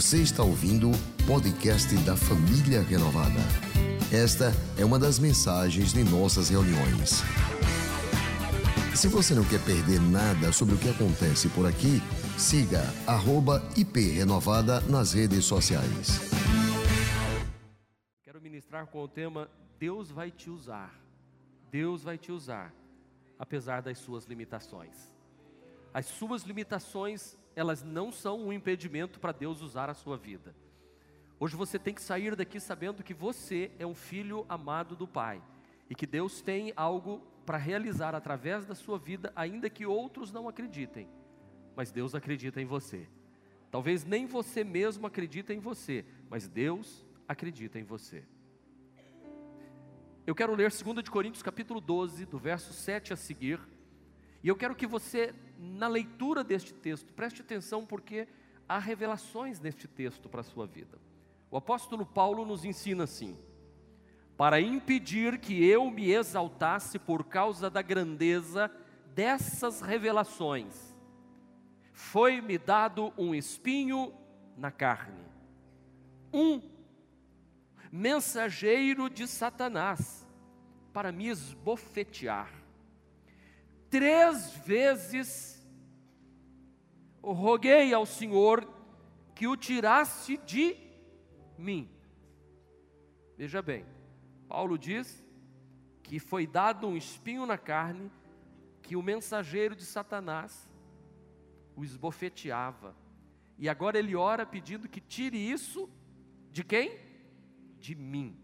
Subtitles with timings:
[0.00, 3.38] Você está ouvindo o podcast da Família Renovada.
[4.10, 7.20] Esta é uma das mensagens de nossas reuniões.
[8.96, 12.00] Se você não quer perder nada sobre o que acontece por aqui,
[12.38, 12.80] siga
[13.76, 16.30] @iprenovada nas redes sociais.
[18.22, 20.98] Quero ministrar com o tema Deus vai te usar.
[21.70, 22.72] Deus vai te usar,
[23.38, 25.12] apesar das suas limitações.
[25.92, 30.56] As suas limitações, elas não são um impedimento para Deus usar a sua vida.
[31.38, 35.42] Hoje você tem que sair daqui sabendo que você é um filho amado do Pai
[35.88, 40.48] e que Deus tem algo para realizar através da sua vida, ainda que outros não
[40.48, 41.06] acreditem.
[41.76, 43.06] Mas Deus acredita em você.
[43.70, 48.24] Talvez nem você mesmo acredite em você, mas Deus acredita em você.
[50.26, 53.60] Eu quero ler 2 de Coríntios capítulo 12, do verso 7 a seguir.
[54.42, 58.26] E eu quero que você, na leitura deste texto, preste atenção porque
[58.66, 60.98] há revelações neste texto para a sua vida.
[61.50, 63.36] O apóstolo Paulo nos ensina assim:
[64.38, 68.70] para impedir que eu me exaltasse por causa da grandeza
[69.14, 70.96] dessas revelações,
[71.92, 74.14] foi-me dado um espinho
[74.56, 75.24] na carne,
[76.32, 76.62] um
[77.92, 80.26] mensageiro de Satanás,
[80.92, 82.59] para me esbofetear.
[83.90, 85.60] Três vezes
[87.20, 88.66] roguei ao Senhor
[89.34, 90.76] que o tirasse de
[91.58, 91.90] mim.
[93.36, 93.84] Veja bem,
[94.48, 95.24] Paulo diz
[96.04, 98.10] que foi dado um espinho na carne,
[98.82, 100.70] que o mensageiro de Satanás
[101.74, 102.94] o esbofeteava.
[103.58, 105.88] E agora ele ora pedindo que tire isso
[106.52, 106.98] de quem?
[107.78, 108.38] De mim.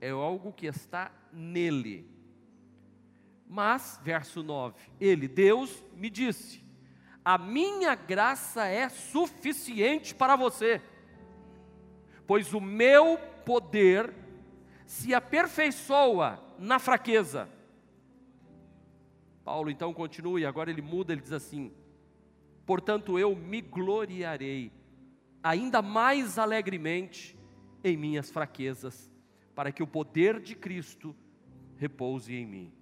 [0.00, 2.15] É algo que está nele.
[3.48, 6.64] Mas, verso 9, ele, Deus, me disse:
[7.24, 10.82] A minha graça é suficiente para você,
[12.26, 14.12] pois o meu poder
[14.84, 17.48] se aperfeiçoa na fraqueza.
[19.44, 21.72] Paulo então continua e agora ele muda, ele diz assim:
[22.64, 24.72] Portanto eu me gloriarei
[25.42, 27.38] ainda mais alegremente
[27.84, 29.08] em minhas fraquezas,
[29.54, 31.14] para que o poder de Cristo
[31.76, 32.72] repouse em mim.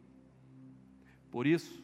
[1.34, 1.83] Por isso,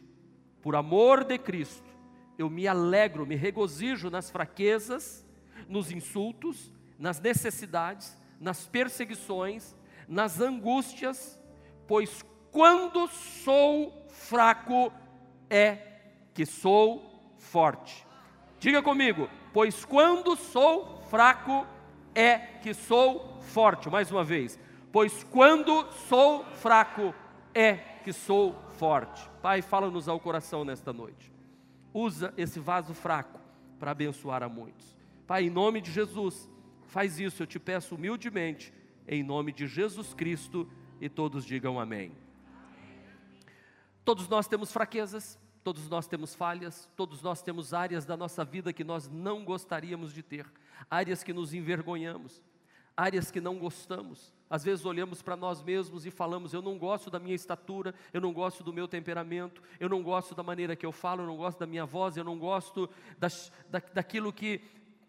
[0.63, 1.91] por amor de Cristo,
[2.39, 5.27] eu me alegro, me regozijo nas fraquezas,
[5.69, 9.75] nos insultos, nas necessidades, nas perseguições,
[10.07, 11.43] nas angústias,
[11.89, 14.93] pois quando sou fraco
[15.51, 15.79] é
[16.33, 18.07] que sou forte.
[18.61, 21.67] Diga comigo, pois quando sou fraco
[22.15, 23.91] é que sou forte.
[23.91, 24.57] Mais uma vez,
[24.93, 27.13] pois quando sou fraco
[27.53, 27.75] é
[28.05, 29.29] que sou forte.
[29.43, 31.31] Pai, fala-nos ao coração nesta noite.
[31.93, 33.39] Usa esse vaso fraco
[33.79, 34.97] para abençoar a muitos.
[35.27, 36.49] Pai, em nome de Jesus,
[36.87, 38.73] faz isso, eu te peço humildemente,
[39.07, 40.67] em nome de Jesus Cristo,
[40.99, 42.13] e todos digam amém.
[44.03, 48.73] Todos nós temos fraquezas, todos nós temos falhas, todos nós temos áreas da nossa vida
[48.73, 50.47] que nós não gostaríamos de ter,
[50.91, 52.43] áreas que nos envergonhamos,
[53.01, 54.31] áreas que não gostamos.
[54.49, 58.21] Às vezes olhamos para nós mesmos e falamos: eu não gosto da minha estatura, eu
[58.21, 61.37] não gosto do meu temperamento, eu não gosto da maneira que eu falo, eu não
[61.37, 64.61] gosto da minha voz, eu não gosto das, da, daquilo que,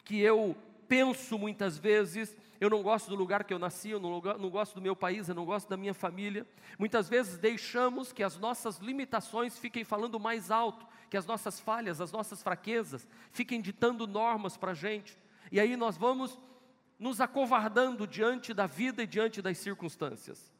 [0.05, 0.55] que eu
[0.87, 4.75] penso muitas vezes, eu não gosto do lugar que eu nasci, eu não, não gosto
[4.75, 6.47] do meu país, eu não gosto da minha família.
[6.79, 11.99] Muitas vezes deixamos que as nossas limitações fiquem falando mais alto, que as nossas falhas,
[11.99, 15.17] as nossas fraquezas fiquem ditando normas para a gente.
[15.51, 16.39] E aí nós vamos
[17.01, 20.53] nos acovardando diante da vida e diante das circunstâncias.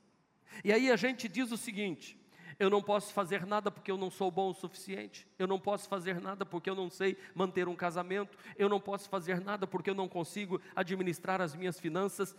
[0.64, 2.20] E aí a gente diz o seguinte:
[2.60, 5.88] eu não posso fazer nada porque eu não sou bom o suficiente, eu não posso
[5.88, 9.92] fazer nada porque eu não sei manter um casamento, eu não posso fazer nada porque
[9.92, 12.36] eu não consigo administrar as minhas finanças.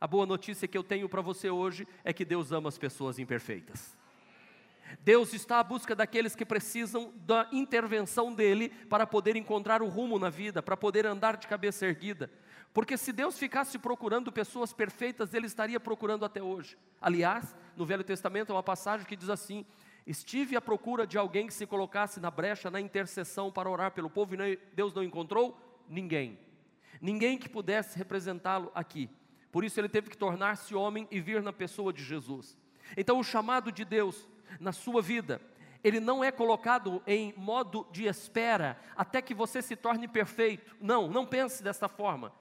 [0.00, 3.18] A boa notícia que eu tenho para você hoje é que Deus ama as pessoas
[3.18, 3.94] imperfeitas.
[5.00, 10.18] Deus está à busca daqueles que precisam da intervenção dele para poder encontrar o rumo
[10.18, 12.30] na vida, para poder andar de cabeça erguida.
[12.74, 16.76] Porque se Deus ficasse procurando pessoas perfeitas, Ele estaria procurando até hoje.
[17.00, 19.64] Aliás, no Velho Testamento há uma passagem que diz assim:
[20.04, 24.10] Estive à procura de alguém que se colocasse na brecha, na intercessão para orar pelo
[24.10, 25.56] povo, e Deus não encontrou
[25.88, 26.36] ninguém.
[27.00, 29.08] Ninguém que pudesse representá-lo aqui.
[29.52, 32.58] Por isso ele teve que tornar-se homem e vir na pessoa de Jesus.
[32.96, 34.28] Então, o chamado de Deus
[34.58, 35.40] na sua vida,
[35.84, 40.74] ele não é colocado em modo de espera até que você se torne perfeito.
[40.80, 42.32] Não, não pense dessa forma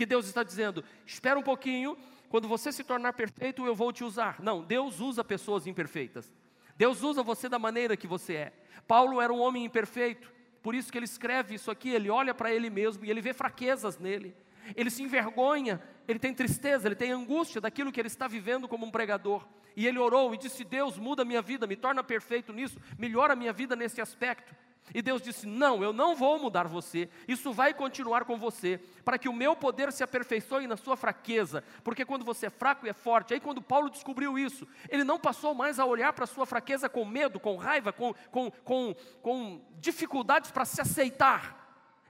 [0.00, 1.94] que Deus está dizendo: espera um pouquinho,
[2.30, 4.40] quando você se tornar perfeito, eu vou te usar.
[4.40, 6.32] Não, Deus usa pessoas imperfeitas.
[6.74, 8.52] Deus usa você da maneira que você é.
[8.88, 10.32] Paulo era um homem imperfeito,
[10.62, 13.34] Por isso que ele escreve isso aqui, ele olha para ele mesmo e ele vê
[13.34, 14.34] fraquezas nele.
[14.74, 18.86] Ele se envergonha, ele tem tristeza, ele tem angústia daquilo que ele está vivendo como
[18.86, 19.46] um pregador.
[19.76, 23.34] E ele orou e disse: Deus, muda a minha vida, me torna perfeito nisso, melhora
[23.34, 24.54] a minha vida nesse aspecto.
[24.92, 29.18] E Deus disse: Não, eu não vou mudar você, isso vai continuar com você, para
[29.18, 32.90] que o meu poder se aperfeiçoe na sua fraqueza, porque quando você é fraco e
[32.90, 36.28] é forte, aí quando Paulo descobriu isso, ele não passou mais a olhar para a
[36.28, 41.60] sua fraqueza com medo, com raiva, com, com, com, com dificuldades para se aceitar.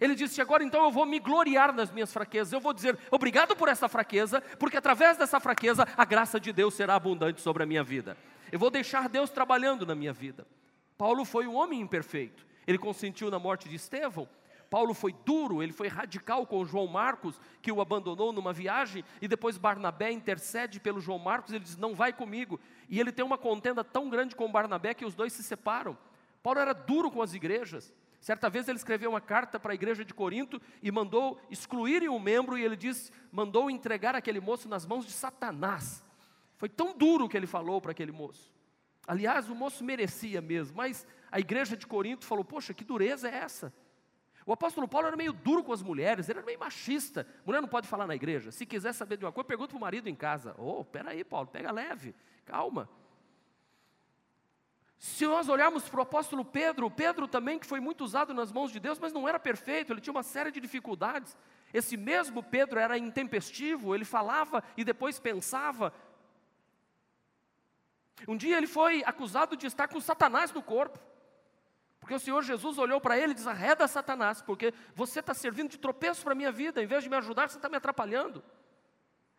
[0.01, 3.55] Ele disse: Agora então eu vou me gloriar nas minhas fraquezas, eu vou dizer obrigado
[3.55, 7.67] por essa fraqueza, porque através dessa fraqueza a graça de Deus será abundante sobre a
[7.67, 8.17] minha vida.
[8.51, 10.47] Eu vou deixar Deus trabalhando na minha vida.
[10.97, 14.29] Paulo foi um homem imperfeito, ele consentiu na morte de Estevão.
[14.71, 19.27] Paulo foi duro, ele foi radical com João Marcos, que o abandonou numa viagem, e
[19.27, 22.61] depois Barnabé intercede pelo João Marcos, ele diz: Não vai comigo.
[22.89, 25.99] E ele tem uma contenda tão grande com Barnabé que os dois se separam.
[26.41, 27.93] Paulo era duro com as igrejas.
[28.21, 32.21] Certa vez ele escreveu uma carta para a igreja de Corinto e mandou excluírem um
[32.21, 36.05] membro, e ele diz: mandou entregar aquele moço nas mãos de Satanás.
[36.57, 38.55] Foi tão duro que ele falou para aquele moço.
[39.05, 43.35] Aliás, o moço merecia mesmo, mas a igreja de Corinto falou: Poxa, que dureza é
[43.35, 43.73] essa?
[44.47, 47.27] O apóstolo Paulo era meio duro com as mulheres, ele era meio machista.
[47.45, 48.51] Mulher não pode falar na igreja.
[48.51, 50.55] Se quiser saber de uma coisa, pergunta para o marido em casa.
[50.59, 52.89] Oh, peraí, Paulo, pega leve, calma.
[54.99, 58.71] Se nós olharmos para o apóstolo Pedro, Pedro também que foi muito usado nas mãos
[58.71, 61.37] de Deus, mas não era perfeito, ele tinha uma série de dificuldades.
[61.73, 65.95] Esse mesmo Pedro era intempestivo, ele falava e depois pensava.
[68.29, 70.99] Um dia ele foi acusado de estar com Satanás no corpo.
[72.11, 75.71] Porque o Senhor Jesus olhou para ele e disse: arreda Satanás, porque você está servindo
[75.71, 78.43] de tropeço para a minha vida, em vez de me ajudar, você está me atrapalhando.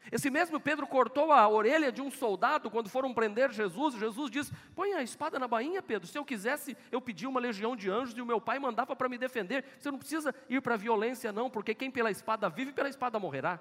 [0.09, 3.95] Esse mesmo Pedro cortou a orelha de um soldado quando foram prender Jesus.
[3.95, 6.07] Jesus disse: Põe a espada na bainha, Pedro.
[6.07, 9.09] Se eu quisesse, eu pedia uma legião de anjos e o meu pai mandava para
[9.09, 9.65] me defender.
[9.77, 13.19] Você não precisa ir para a violência, não, porque quem pela espada vive, pela espada
[13.19, 13.59] morrerá.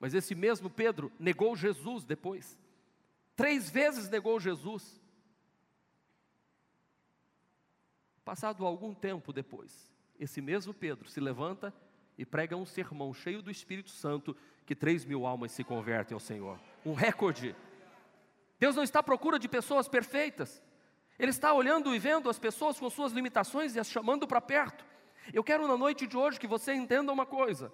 [0.00, 2.58] Mas esse mesmo Pedro negou Jesus depois.
[3.36, 5.04] Três vezes negou Jesus.
[8.26, 9.88] Passado algum tempo depois,
[10.18, 11.72] esse mesmo Pedro se levanta
[12.18, 14.36] e prega um sermão cheio do Espírito Santo
[14.66, 16.58] que três mil almas se convertem ao Senhor.
[16.84, 17.54] Um recorde.
[18.58, 20.60] Deus não está à procura de pessoas perfeitas.
[21.16, 24.84] Ele está olhando e vendo as pessoas com suas limitações e as chamando para perto.
[25.32, 27.72] Eu quero na noite de hoje que você entenda uma coisa.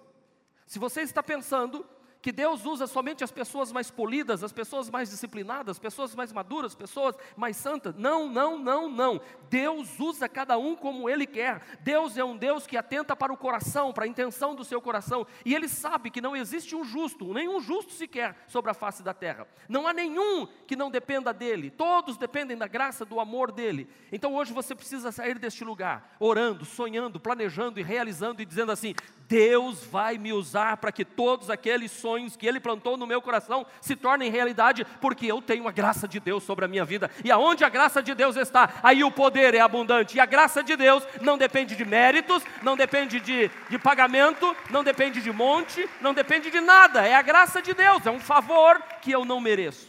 [0.67, 1.83] Se você está pensando
[2.23, 6.73] que Deus usa somente as pessoas mais polidas, as pessoas mais disciplinadas, pessoas mais maduras,
[6.73, 7.93] pessoas mais santas.
[7.97, 9.19] Não, não, não, não.
[9.49, 11.61] Deus usa cada um como Ele quer.
[11.81, 15.27] Deus é um Deus que atenta para o coração, para a intenção do seu coração.
[15.43, 19.13] E Ele sabe que não existe um justo, nenhum justo sequer sobre a face da
[19.13, 19.45] terra.
[19.67, 21.71] Não há nenhum que não dependa dEle.
[21.71, 23.89] Todos dependem da graça, do amor dEle.
[24.13, 28.95] Então hoje você precisa sair deste lugar, orando, sonhando, planejando e realizando e dizendo assim:
[29.27, 33.65] Deus vai me usar para que todos aqueles sonhos que Ele plantou no meu coração
[33.81, 37.09] se tornem realidade, porque eu tenho a graça de Deus sobre a minha vida.
[37.23, 40.17] E aonde a graça de Deus está, aí o poder é abundante.
[40.17, 44.83] E a graça de Deus não depende de méritos, não depende de, de pagamento, não
[44.83, 47.05] depende de monte, não depende de nada.
[47.05, 49.87] É a graça de Deus, é um favor que eu não mereço.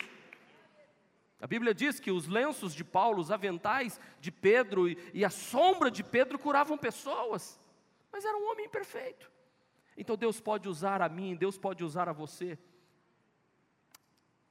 [1.41, 5.31] A Bíblia diz que os lenços de Paulo, os aventais de Pedro e, e a
[5.31, 7.63] sombra de Pedro curavam pessoas
[8.15, 9.29] mas era um homem imperfeito.
[9.97, 12.59] Então Deus pode usar a mim, Deus pode usar a você.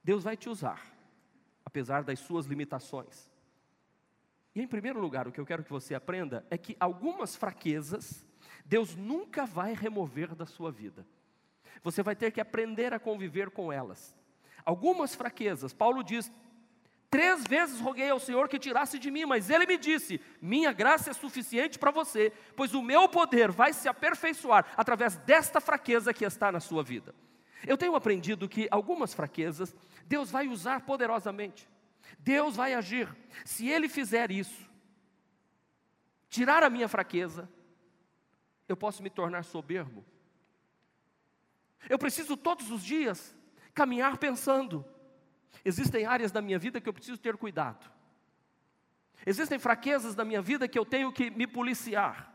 [0.03, 0.81] Deus vai te usar,
[1.65, 3.31] apesar das suas limitações.
[4.55, 8.25] E em primeiro lugar, o que eu quero que você aprenda é que algumas fraquezas
[8.65, 11.05] Deus nunca vai remover da sua vida.
[11.83, 14.15] Você vai ter que aprender a conviver com elas.
[14.65, 16.31] Algumas fraquezas, Paulo diz:
[17.13, 21.11] Três vezes roguei ao Senhor que tirasse de mim, mas ele me disse: Minha graça
[21.11, 26.25] é suficiente para você, pois o meu poder vai se aperfeiçoar através desta fraqueza que
[26.25, 27.13] está na sua vida.
[27.67, 29.75] Eu tenho aprendido que algumas fraquezas
[30.07, 31.69] Deus vai usar poderosamente,
[32.17, 33.15] Deus vai agir.
[33.45, 34.67] Se Ele fizer isso,
[36.31, 37.47] tirar a minha fraqueza,
[38.67, 40.03] eu posso me tornar soberbo.
[41.87, 43.35] Eu preciso todos os dias
[43.71, 44.83] caminhar pensando:
[45.65, 47.89] Existem áreas da minha vida que eu preciso ter cuidado.
[49.25, 52.31] Existem fraquezas da minha vida que eu tenho que me policiar.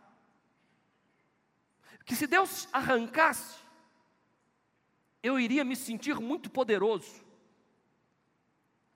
[2.04, 3.58] Que se Deus arrancasse,
[5.22, 7.26] eu iria me sentir muito poderoso.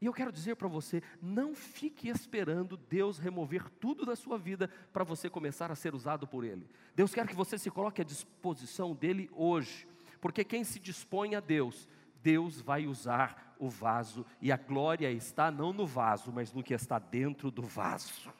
[0.01, 4.69] E eu quero dizer para você: não fique esperando Deus remover tudo da sua vida
[4.93, 6.69] para você começar a ser usado por Ele.
[6.95, 9.87] Deus quer que você se coloque à disposição dEle hoje,
[10.21, 11.89] porque quem se dispõe a Deus,
[12.23, 16.75] Deus vai usar o vaso, e a glória está não no vaso, mas no que
[16.75, 18.33] está dentro do vaso.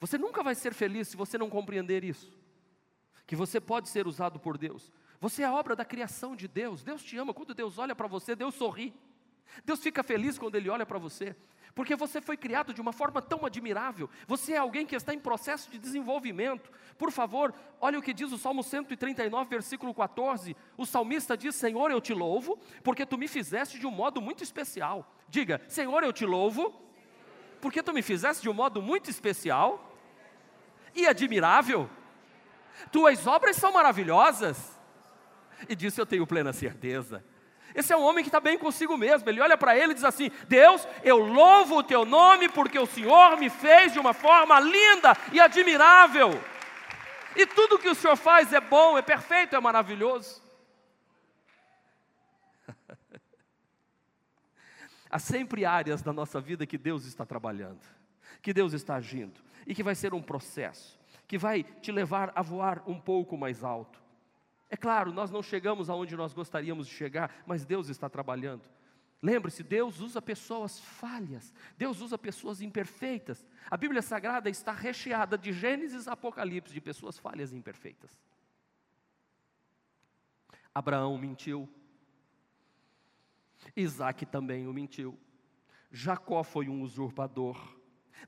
[0.00, 2.36] Você nunca vai ser feliz se você não compreender isso.
[3.26, 4.92] Que você pode ser usado por Deus.
[5.20, 6.82] Você é a obra da criação de Deus.
[6.82, 7.32] Deus te ama.
[7.32, 8.92] Quando Deus olha para você, Deus sorri.
[9.64, 11.36] Deus fica feliz quando Ele olha para você.
[11.74, 14.08] Porque você foi criado de uma forma tão admirável.
[14.28, 16.70] Você é alguém que está em processo de desenvolvimento.
[16.96, 20.56] Por favor, olha o que diz o Salmo 139, versículo 14.
[20.76, 24.44] O salmista diz: Senhor, eu te louvo, porque tu me fizeste de um modo muito
[24.44, 25.12] especial.
[25.28, 26.80] Diga: Senhor, eu te louvo,
[27.60, 29.98] porque tu me fizeste de um modo muito especial
[30.94, 31.90] e admirável.
[32.92, 34.78] Tuas obras são maravilhosas.
[35.68, 37.24] E disso eu tenho plena certeza.
[37.74, 39.28] Esse é um homem que está bem consigo mesmo.
[39.28, 42.86] Ele olha para ele e diz assim: Deus, eu louvo o teu nome porque o
[42.86, 46.40] Senhor me fez de uma forma linda e admirável.
[47.34, 50.40] E tudo que o Senhor faz é bom, é perfeito, é maravilhoso.
[55.10, 57.80] Há sempre áreas da nossa vida que Deus está trabalhando,
[58.40, 62.42] que Deus está agindo, e que vai ser um processo, que vai te levar a
[62.42, 64.03] voar um pouco mais alto.
[64.74, 68.68] É claro, nós não chegamos aonde nós gostaríamos de chegar, mas Deus está trabalhando.
[69.22, 73.46] Lembre-se, Deus usa pessoas falhas, Deus usa pessoas imperfeitas.
[73.70, 78.20] A Bíblia Sagrada está recheada de Gênesis Apocalipse, de pessoas falhas e imperfeitas.
[80.74, 81.72] Abraão mentiu,
[83.76, 85.16] Isaac também o mentiu,
[85.88, 87.78] Jacó foi um usurpador,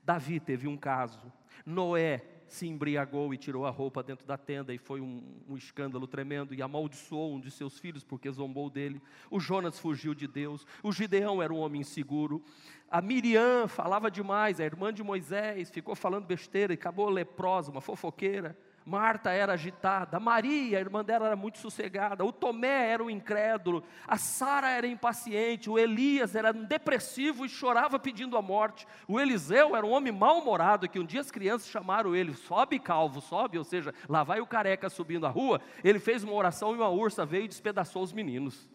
[0.01, 1.29] Davi teve um caso,
[1.65, 6.07] Noé se embriagou e tirou a roupa dentro da tenda, e foi um, um, escândalo
[6.07, 9.01] tremendo, e amaldiçoou um de seus filhos porque zombou dele.
[9.29, 12.43] O Jonas fugiu de Deus, o Gideão era um homem inseguro,
[12.89, 17.81] a Miriam falava demais, a irmã de Moisés, ficou falando besteira e acabou leprosa, uma
[17.81, 18.57] fofoqueira.
[18.87, 23.83] Marta era agitada, Maria, a irmã dela, era muito sossegada, o Tomé era um incrédulo,
[24.07, 29.19] a Sara era impaciente, o Elias era um depressivo e chorava pedindo a morte, o
[29.19, 33.57] Eliseu era um homem mal-humorado, que um dia as crianças chamaram ele, sobe calvo, sobe,
[33.57, 36.87] ou seja, lá vai o careca subindo a rua, ele fez uma oração e uma
[36.87, 38.69] ursa veio e despedaçou os meninos.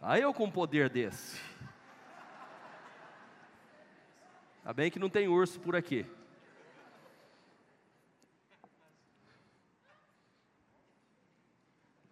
[0.00, 1.40] Aí eu com um poder desse.
[4.62, 6.06] Tá bem que não tem urso por aqui.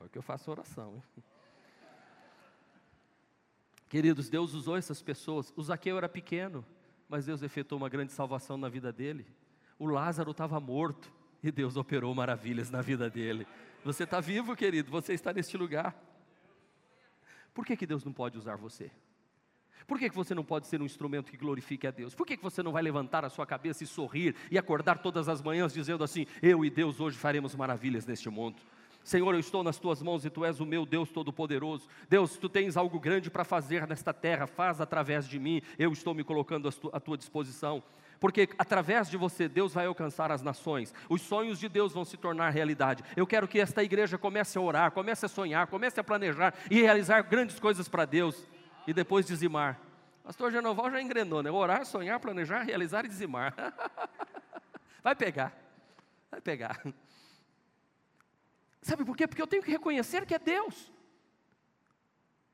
[0.09, 1.03] Que eu faço oração.
[3.89, 5.53] Queridos, Deus usou essas pessoas.
[5.57, 6.65] O Zaqueu era pequeno,
[7.09, 9.27] mas Deus efetuou uma grande salvação na vida dele.
[9.79, 13.47] O Lázaro estava morto e Deus operou maravilhas na vida dele.
[13.85, 15.95] Você está vivo, querido, você está neste lugar.
[17.55, 18.91] Por que, que Deus não pode usar você?
[19.87, 22.15] Por que, que você não pode ser um instrumento que glorifique a Deus?
[22.15, 25.29] Por que, que você não vai levantar a sua cabeça e sorrir e acordar todas
[25.29, 28.61] as manhãs dizendo assim: Eu e Deus hoje faremos maravilhas neste mundo?
[29.07, 31.87] Senhor, eu estou nas tuas mãos e tu és o meu Deus Todo-Poderoso.
[32.09, 36.13] Deus, tu tens algo grande para fazer nesta terra, faz através de mim, eu estou
[36.13, 37.81] me colocando à tua disposição.
[38.19, 42.17] Porque através de você, Deus vai alcançar as nações, os sonhos de Deus vão se
[42.17, 43.05] tornar realidade.
[43.17, 46.83] Eu quero que esta igreja comece a orar, comece a sonhar, comece a planejar e
[46.83, 48.45] realizar grandes coisas para Deus
[48.89, 49.79] e depois dizimar.
[50.25, 51.51] Pastor Genoval já engrenou, né?
[51.53, 53.55] Orar, sonhar, planejar, realizar e dizimar.
[55.01, 55.57] vai pegar,
[56.29, 56.83] vai pegar.
[58.87, 59.26] Sabe por quê?
[59.26, 60.93] Porque eu tenho que reconhecer que é Deus.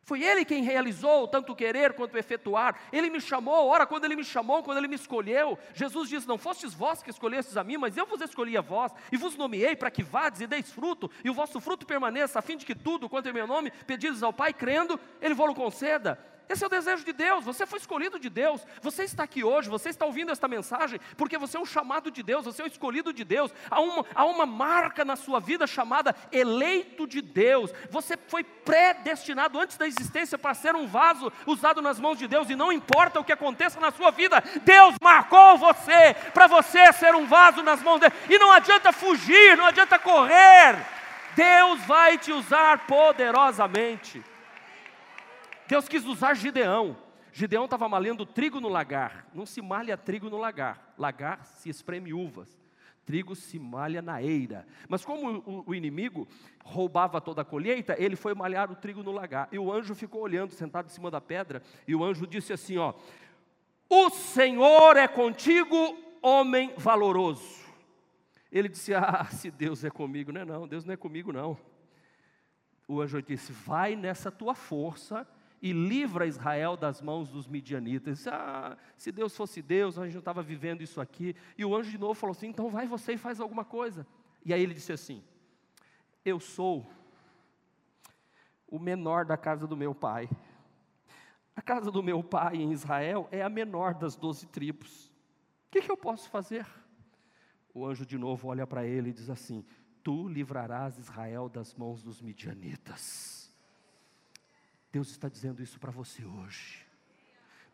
[0.02, 2.80] Foi Ele quem realizou tanto querer quanto efetuar.
[2.90, 5.58] Ele me chamou, ora, quando Ele me chamou, quando Ele me escolheu.
[5.74, 8.92] Jesus diz: Não fostes vós que escolhestes a mim, mas eu vos escolhi a vós,
[9.12, 12.42] e vos nomeei para que vades e deis fruto, e o vosso fruto permaneça, a
[12.42, 16.18] fim de que tudo, quanto em meu nome, pedidos ao Pai, crendo, Ele vos conceda.
[16.52, 17.46] Esse é o desejo de Deus.
[17.46, 18.60] Você foi escolhido de Deus.
[18.82, 22.22] Você está aqui hoje, você está ouvindo esta mensagem, porque você é um chamado de
[22.22, 23.50] Deus, você é um escolhido de Deus.
[23.70, 27.72] Há uma, há uma marca na sua vida chamada eleito de Deus.
[27.90, 32.50] Você foi predestinado antes da existência para ser um vaso usado nas mãos de Deus,
[32.50, 37.14] e não importa o que aconteça na sua vida, Deus marcou você para você ser
[37.14, 38.12] um vaso nas mãos dele.
[38.28, 40.76] E não adianta fugir, não adianta correr.
[41.34, 44.22] Deus vai te usar poderosamente.
[45.68, 46.96] Deus quis usar Gideão.
[47.32, 49.26] Gideão estava malhando trigo no lagar.
[49.32, 50.94] Não se malha trigo no lagar.
[50.98, 52.48] Lagar se espreme uvas.
[53.04, 54.66] Trigo se malha na eira.
[54.88, 56.28] Mas como o, o inimigo
[56.62, 59.48] roubava toda a colheita, ele foi malhar o trigo no lagar.
[59.50, 62.76] E o anjo ficou olhando, sentado em cima da pedra, e o anjo disse assim:
[62.76, 62.94] ó,
[63.88, 67.62] O Senhor é contigo, homem valoroso.
[68.52, 71.58] Ele disse: Ah, se Deus é comigo, não é não, Deus não é comigo não.
[72.86, 75.26] O anjo disse: Vai nessa tua força
[75.62, 78.26] e livra Israel das mãos dos midianitas.
[78.26, 81.36] Ah, se Deus fosse Deus, a gente não estava vivendo isso aqui.
[81.56, 84.04] E o anjo de novo falou assim: então vai você e faz alguma coisa.
[84.44, 85.22] E aí ele disse assim:
[86.24, 86.84] Eu sou
[88.66, 90.28] o menor da casa do meu pai.
[91.54, 95.06] A casa do meu pai em Israel é a menor das doze tribos.
[95.68, 96.66] O que, que eu posso fazer?
[97.72, 99.64] O anjo de novo olha para ele e diz assim:
[100.02, 103.41] Tu livrarás Israel das mãos dos midianitas.
[104.92, 106.84] Deus está dizendo isso para você hoje.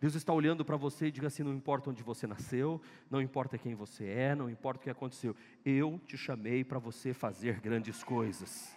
[0.01, 3.59] Deus está olhando para você e diga assim: não importa onde você nasceu, não importa
[3.59, 5.35] quem você é, não importa o que aconteceu,
[5.65, 8.77] eu te chamei para você fazer grandes coisas.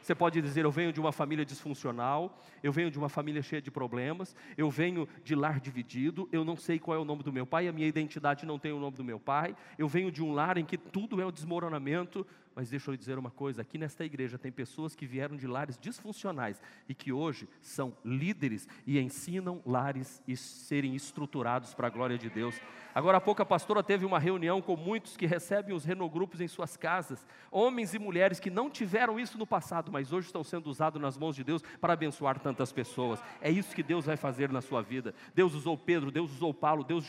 [0.00, 3.60] Você pode dizer: Eu venho de uma família disfuncional, eu venho de uma família cheia
[3.60, 7.32] de problemas, eu venho de lar dividido, eu não sei qual é o nome do
[7.32, 10.22] meu pai, a minha identidade não tem o nome do meu pai, eu venho de
[10.22, 13.78] um lar em que tudo é o desmoronamento, mas deixa eu dizer uma coisa: aqui
[13.78, 18.98] nesta igreja tem pessoas que vieram de lares disfuncionais e que hoje são líderes e
[18.98, 22.54] ensinam lares e serem estruturados para a glória de Deus.
[22.94, 26.46] Agora há pouco a pastora teve uma reunião com muitos que recebem os renogrupos em
[26.46, 30.68] suas casas, homens e mulheres que não tiveram isso no passado, mas hoje estão sendo
[30.70, 33.20] usados nas mãos de Deus para abençoar tantas pessoas.
[33.40, 35.12] É isso que Deus vai fazer na sua vida.
[35.34, 37.04] Deus usou Pedro, Deus usou Paulo, Deus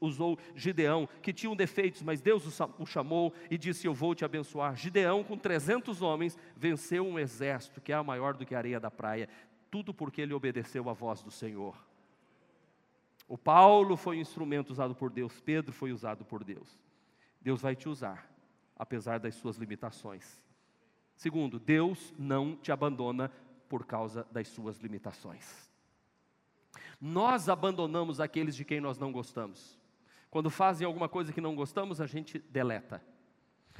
[0.00, 4.74] usou Gideão, que tinham defeitos, mas Deus o chamou e disse: Eu vou te abençoar.
[4.86, 8.90] Gideão, com 300 homens, venceu um exército que é maior do que a areia da
[8.90, 9.28] praia,
[9.68, 11.76] tudo porque ele obedeceu à voz do Senhor.
[13.26, 16.68] O Paulo foi um instrumento usado por Deus, Pedro foi usado por Deus.
[17.40, 18.30] Deus vai te usar,
[18.78, 20.40] apesar das suas limitações.
[21.16, 23.32] Segundo, Deus não te abandona
[23.68, 25.68] por causa das suas limitações.
[27.00, 29.76] Nós abandonamos aqueles de quem nós não gostamos.
[30.30, 33.02] Quando fazem alguma coisa que não gostamos, a gente deleta,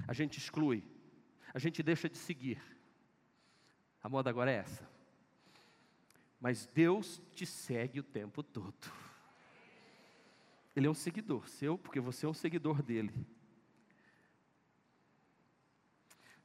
[0.09, 0.96] a gente exclui,
[1.57, 2.61] a gente deixa de seguir.
[4.03, 4.87] A moda agora é essa.
[6.39, 8.93] Mas Deus te segue o tempo todo.
[10.77, 13.27] Ele é um seguidor seu, porque você é um seguidor dele.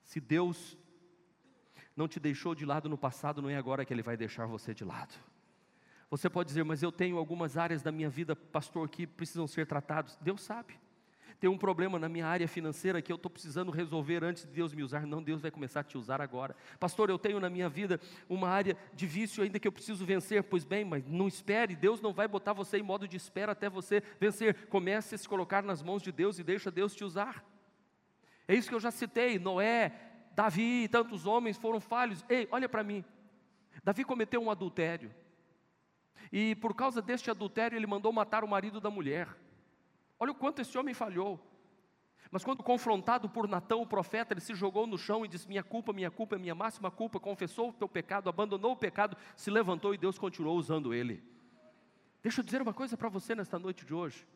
[0.06, 0.78] Se Deus
[1.94, 4.74] não te deixou de lado no passado, não é agora que Ele vai deixar você
[4.74, 5.14] de lado.
[6.10, 9.68] Você pode dizer, mas eu tenho algumas áreas da minha vida, pastor, que precisam ser
[9.68, 10.18] tratados.
[10.22, 10.80] Deus sabe
[11.42, 14.76] tem um problema na minha área financeira que eu estou precisando resolver antes de Deus
[14.76, 15.08] me usar.
[15.08, 16.56] Não, Deus vai começar a te usar agora.
[16.80, 20.44] Pastor, eu tenho na minha vida uma área de vício ainda que eu preciso vencer.
[20.44, 23.72] Pois bem, mas não espere, Deus não vai botar você em modo de espera até
[23.72, 24.68] você vencer.
[24.68, 27.44] Comece a se colocar nas mãos de Deus e deixa Deus te usar.
[28.48, 29.40] É isso que eu já citei.
[29.40, 29.94] Noé,
[30.36, 32.24] Davi e tantos homens foram falhos.
[32.30, 33.04] Ei, olha para mim.
[33.84, 35.12] Davi cometeu um adultério.
[36.32, 39.28] E por causa deste adultério, ele mandou matar o marido da mulher.
[40.22, 41.40] Olha o quanto esse homem falhou.
[42.30, 45.64] Mas quando confrontado por Natão, o profeta, ele se jogou no chão e disse: Minha
[45.64, 49.96] culpa, minha culpa, minha máxima culpa, confessou o teu pecado, abandonou o pecado, se levantou
[49.96, 51.24] e Deus continuou usando ele.
[52.22, 54.28] Deixa eu dizer uma coisa para você nesta noite de hoje.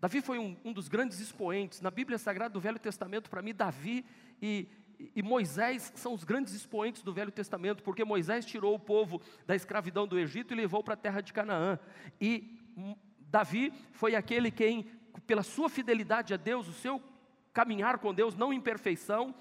[0.00, 1.82] Davi foi um, um, dos grandes expoentes.
[1.82, 4.06] Na Bíblia Sagrada do Velho Testamento, para mim, Davi
[4.40, 4.66] e,
[5.14, 9.54] e Moisés são os grandes expoentes do Velho Testamento, porque Moisés tirou o povo da
[9.54, 11.78] escravidão do Egito e levou para a terra de Canaã.
[12.18, 12.58] E
[13.30, 14.86] Davi foi aquele quem
[15.26, 17.02] pela sua fidelidade a Deus, o seu
[17.52, 19.34] caminhar com Deus, não imperfeição,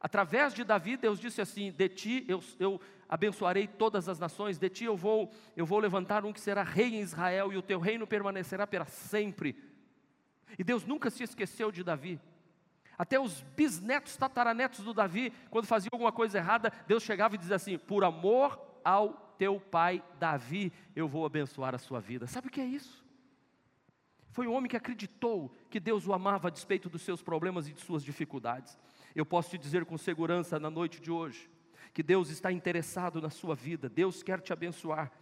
[0.00, 4.68] através de Davi, Deus disse assim: De ti eu, eu abençoarei todas as nações, de
[4.68, 7.78] ti eu vou, eu vou levantar um que será rei em Israel, e o teu
[7.78, 9.56] reino permanecerá para sempre.
[10.58, 12.20] E Deus nunca se esqueceu de Davi.
[12.96, 17.56] Até os bisnetos, tataranetos do Davi, quando faziam alguma coisa errada, Deus chegava e dizia
[17.56, 22.26] assim: Por amor ao teu pai Davi, eu vou abençoar a sua vida.
[22.26, 23.03] Sabe o que é isso?
[24.34, 27.72] Foi um homem que acreditou que Deus o amava a despeito dos seus problemas e
[27.72, 28.76] de suas dificuldades.
[29.14, 31.48] Eu posso te dizer com segurança na noite de hoje
[31.92, 35.12] que Deus está interessado na sua vida, Deus quer te abençoar.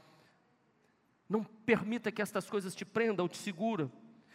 [1.29, 3.93] Não permita que estas coisas te prendam, te seguram.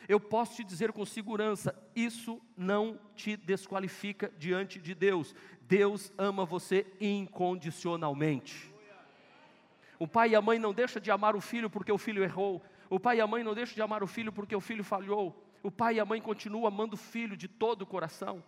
[0.08, 5.34] Eu posso te dizer com segurança, isso não te desqualifica diante de Deus.
[5.62, 8.72] Deus ama você incondicionalmente.
[9.98, 12.64] O pai e a mãe não deixam de amar o filho porque o filho errou,
[12.90, 15.44] o pai e a mãe não deixam de amar o filho porque o filho falhou.
[15.62, 18.44] O pai e a mãe continuam amando o filho de todo o coração.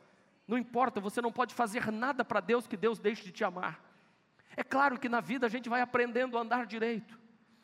[0.47, 3.83] Não importa, você não pode fazer nada para Deus que Deus deixe de te amar.
[4.55, 7.19] É claro que na vida a gente vai aprendendo a andar direito.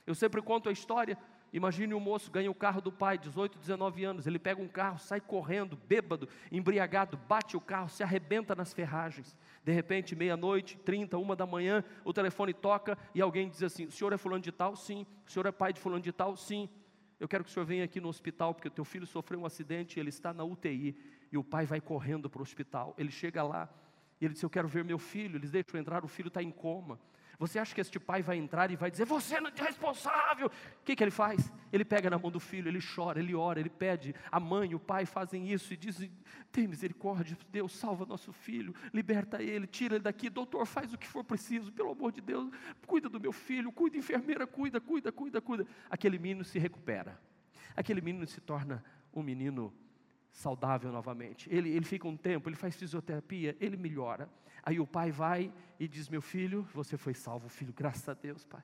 [0.05, 1.17] Eu sempre conto a história
[1.55, 4.99] Imagine um moço ganha o carro do pai, 18, 19 anos, ele pega um carro,
[4.99, 9.37] sai correndo, bêbado, embriagado, bate o carro, se arrebenta nas ferragens.
[9.63, 13.91] De repente, meia-noite, 30, uma da manhã, o telefone toca e alguém diz assim: "O
[13.91, 14.75] senhor é fulano de tal?
[14.75, 15.07] Sim.
[15.25, 16.35] O senhor é pai de fulano de tal?
[16.35, 16.67] Sim.
[17.17, 19.45] Eu quero que o senhor venha aqui no hospital porque o teu filho sofreu um
[19.45, 20.93] acidente, e ele está na UTI".
[21.31, 22.93] E o pai vai correndo para o hospital.
[22.97, 23.69] Ele chega lá
[24.19, 25.37] e ele diz: "Eu quero ver meu filho".
[25.37, 26.99] Eles deixam entrar, o filho está em coma.
[27.37, 30.47] Você acha que este pai vai entrar e vai dizer, você não é responsável?
[30.47, 31.51] O que, que ele faz?
[31.71, 34.15] Ele pega na mão do filho, ele chora, ele ora, ele pede.
[34.31, 36.11] A mãe o pai fazem isso e dizem:
[36.51, 40.29] tem misericórdia, Deus, salva nosso filho, liberta ele, tira ele daqui.
[40.29, 42.49] Doutor, faz o que for preciso, pelo amor de Deus,
[42.87, 45.67] cuida do meu filho, cuida, enfermeira, cuida, cuida, cuida, cuida.
[45.89, 47.19] Aquele menino se recupera.
[47.75, 49.73] Aquele menino se torna um menino
[50.35, 51.49] saudável novamente.
[51.49, 54.29] Ele, ele fica um tempo, ele faz fisioterapia, ele melhora.
[54.61, 58.43] Aí o pai vai e diz: Meu filho, você foi salvo, filho, graças a Deus,
[58.43, 58.61] pai.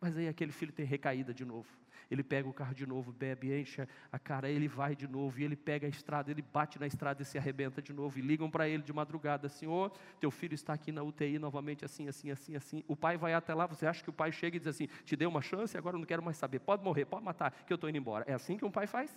[0.00, 1.68] Mas aí aquele filho tem recaída de novo.
[2.10, 5.44] Ele pega o carro de novo, bebe, enche a cara, ele vai de novo, e
[5.44, 8.18] ele pega a estrada, ele bate na estrada e se arrebenta de novo.
[8.18, 12.08] E ligam para ele de madrugada: Senhor, teu filho está aqui na UTI novamente, assim,
[12.08, 12.84] assim, assim, assim.
[12.88, 15.14] O pai vai até lá, você acha que o pai chega e diz assim: Te
[15.14, 17.76] dei uma chance, agora eu não quero mais saber, pode morrer, pode matar, que eu
[17.76, 18.24] estou indo embora.
[18.26, 19.16] É assim que um pai faz?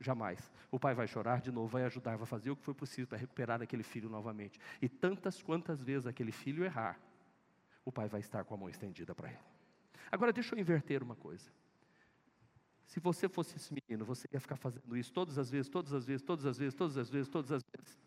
[0.00, 0.52] Jamais.
[0.70, 3.18] O pai vai chorar de novo, vai ajudar, vai fazer o que foi possível para
[3.18, 4.58] recuperar aquele filho novamente.
[4.80, 6.98] E tantas quantas vezes aquele filho errar,
[7.84, 9.38] o pai vai estar com a mão estendida para ele.
[10.10, 11.50] Agora deixa eu inverter uma coisa.
[12.86, 16.06] Se você fosse esse menino, você ia ficar fazendo isso todas as vezes, todas as
[16.06, 17.98] vezes, todas as vezes, todas as vezes, todas as vezes.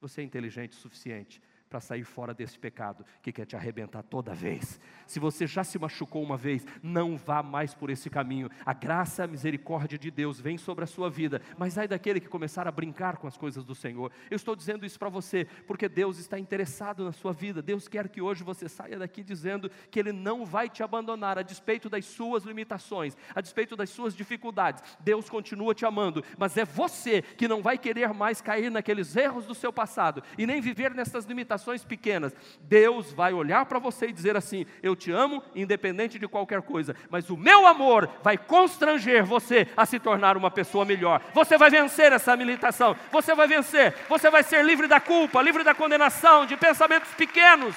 [0.00, 4.34] Você é inteligente o suficiente para sair fora desse pecado que quer te arrebentar toda
[4.34, 4.78] vez.
[5.06, 8.50] Se você já se machucou uma vez, não vá mais por esse caminho.
[8.66, 12.28] A graça a misericórdia de Deus vem sobre a sua vida, mas ai daquele que
[12.28, 14.12] começar a brincar com as coisas do Senhor.
[14.30, 17.62] Eu estou dizendo isso para você porque Deus está interessado na sua vida.
[17.62, 21.42] Deus quer que hoje você saia daqui dizendo que Ele não vai te abandonar a
[21.42, 24.82] despeito das suas limitações, a despeito das suas dificuldades.
[25.00, 29.46] Deus continua te amando, mas é você que não vai querer mais cair naqueles erros
[29.46, 34.12] do seu passado e nem viver nessas limitações pequenas, Deus vai olhar para você e
[34.12, 39.24] dizer assim: Eu te amo, independente de qualquer coisa, mas o meu amor vai constranger
[39.24, 41.22] você a se tornar uma pessoa melhor.
[41.34, 45.64] Você vai vencer essa militação, você vai vencer, você vai ser livre da culpa, livre
[45.64, 47.74] da condenação, de pensamentos pequenos.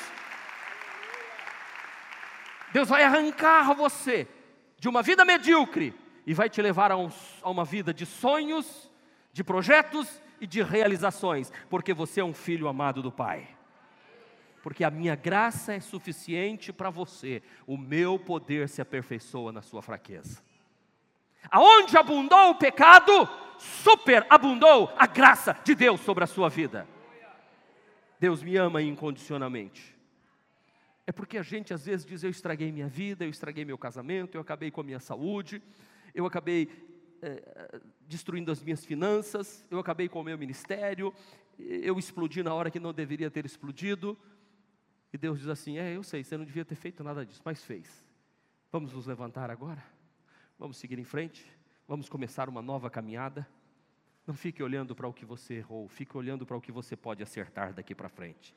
[2.72, 4.28] Deus vai arrancar você
[4.78, 5.94] de uma vida medíocre
[6.28, 7.10] e vai te levar a, um,
[7.42, 8.92] a uma vida de sonhos,
[9.32, 13.56] de projetos e de realizações, porque você é um filho amado do Pai
[14.66, 19.80] porque a minha graça é suficiente para você, o meu poder se aperfeiçoa na sua
[19.80, 20.42] fraqueza.
[21.52, 26.88] Aonde abundou o pecado, superabundou a graça de Deus sobre a sua vida.
[28.20, 29.96] Deus me ama incondicionalmente.
[31.06, 34.34] É porque a gente às vezes diz: Eu estraguei minha vida, eu estraguei meu casamento,
[34.34, 35.62] eu acabei com a minha saúde,
[36.12, 36.68] eu acabei
[37.22, 41.14] é, destruindo as minhas finanças, eu acabei com o meu ministério,
[41.60, 44.18] eu explodi na hora que não deveria ter explodido.
[45.16, 47.64] E Deus diz assim: É, eu sei, você não devia ter feito nada disso, mas
[47.64, 48.06] fez.
[48.70, 49.82] Vamos nos levantar agora?
[50.60, 51.50] Vamos seguir em frente?
[51.88, 53.48] Vamos começar uma nova caminhada?
[54.28, 57.24] Não fique olhando para o que você errou, fique olhando para o que você pode
[57.24, 58.54] acertar daqui para frente.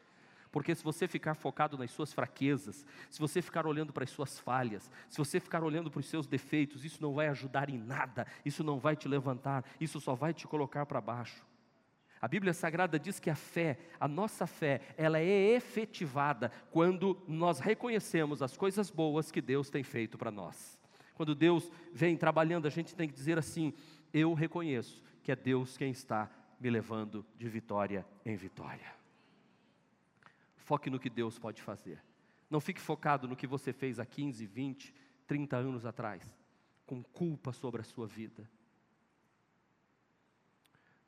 [0.51, 4.41] Porque se você ficar focado nas suas fraquezas, se você ficar olhando para as suas
[4.41, 8.27] falhas, se você ficar olhando para os seus defeitos, isso não vai ajudar em nada,
[8.45, 11.47] isso não vai te levantar, isso só vai te colocar para baixo.
[12.21, 17.61] A Bíblia Sagrada diz que a fé, a nossa fé, ela é efetivada quando nós
[17.61, 20.79] reconhecemos as coisas boas que Deus tem feito para nós.
[21.15, 23.73] Quando Deus vem trabalhando, a gente tem que dizer assim:
[24.13, 28.93] eu reconheço que é Deus quem está me levando de vitória em vitória.
[30.57, 32.03] Foque no que Deus pode fazer.
[32.51, 34.95] Não fique focado no que você fez há 15, 20,
[35.27, 36.37] 30 anos atrás,
[36.85, 38.49] com culpa sobre a sua vida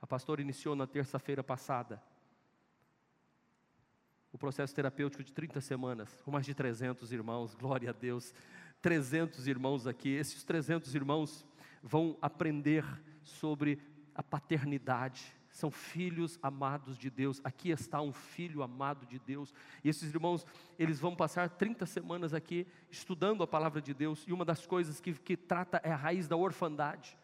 [0.00, 2.02] a pastora iniciou na terça-feira passada
[4.32, 8.32] o processo terapêutico de 30 semanas, com mais de 300 irmãos, glória a Deus.
[8.80, 11.44] 300 irmãos aqui, esses 300 irmãos
[11.82, 12.84] vão aprender
[13.22, 13.80] sobre
[14.14, 17.40] a paternidade, são filhos amados de Deus.
[17.42, 19.52] Aqui está um filho amado de Deus.
[19.82, 20.46] E esses irmãos,
[20.78, 24.24] eles vão passar 30 semanas aqui estudando a palavra de Deus.
[24.28, 27.18] E uma das coisas que, que trata é a raiz da orfandade.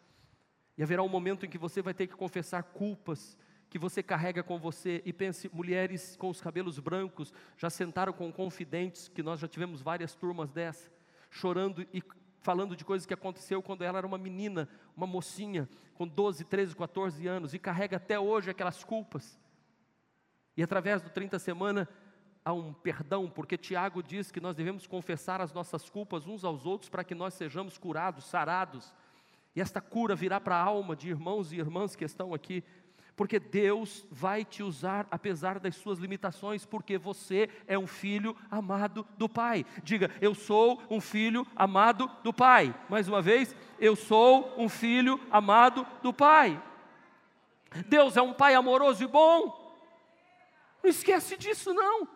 [0.77, 3.37] E haverá um momento em que você vai ter que confessar culpas
[3.69, 5.01] que você carrega com você.
[5.05, 9.81] E pense, mulheres com os cabelos brancos já sentaram com confidentes, que nós já tivemos
[9.81, 10.89] várias turmas dessa,
[11.29, 12.01] chorando e
[12.39, 16.75] falando de coisas que aconteceu quando ela era uma menina, uma mocinha, com 12, 13,
[16.75, 19.39] 14 anos, e carrega até hoje aquelas culpas.
[20.55, 21.89] E através do 30 semana
[22.45, 26.65] há um perdão, porque Tiago diz que nós devemos confessar as nossas culpas uns aos
[26.65, 28.93] outros para que nós sejamos curados, sarados.
[29.57, 32.63] E esta cura virá para a alma de irmãos e irmãs que estão aqui,
[33.15, 39.03] porque Deus vai te usar apesar das suas limitações, porque você é um filho amado
[39.17, 39.65] do Pai.
[39.81, 42.71] Diga, eu sou um filho amado do Pai.
[42.87, 46.61] Mais uma vez, eu sou um filho amado do Pai.
[47.87, 49.75] Deus é um Pai amoroso e bom.
[50.83, 52.07] Não esquece disso, não.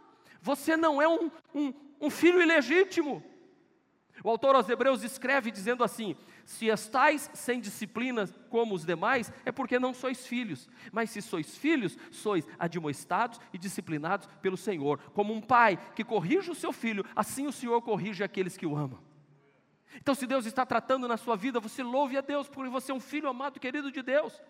[0.43, 3.23] Você não é um, um, um filho ilegítimo.
[4.23, 6.15] O autor aos Hebreus escreve dizendo assim:
[6.51, 10.69] Se estáis sem disciplina como os demais, é porque não sois filhos.
[10.91, 14.99] Mas se sois filhos, sois admoestados e disciplinados pelo Senhor.
[15.13, 18.75] Como um pai que corrige o seu filho, assim o Senhor corrige aqueles que o
[18.75, 18.99] amam.
[19.95, 22.95] Então, se Deus está tratando na sua vida, você louve a Deus, porque você é
[22.95, 24.41] um filho amado, querido de Deus.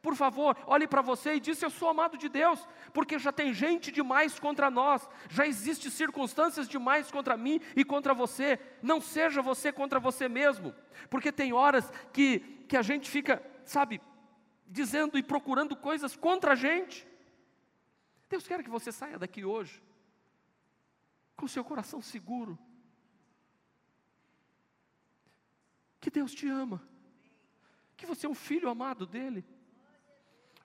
[0.00, 3.52] Por favor, olhe para você e diz: Eu sou amado de Deus, porque já tem
[3.52, 8.58] gente demais contra nós, já existe circunstâncias demais contra mim e contra você.
[8.82, 10.74] Não seja você contra você mesmo,
[11.10, 14.00] porque tem horas que, que a gente fica, sabe,
[14.66, 17.06] dizendo e procurando coisas contra a gente.
[18.28, 19.82] Deus quer que você saia daqui hoje
[21.36, 22.58] com seu coração seguro,
[26.00, 26.82] que Deus te ama,
[27.96, 29.44] que você é um filho amado dEle.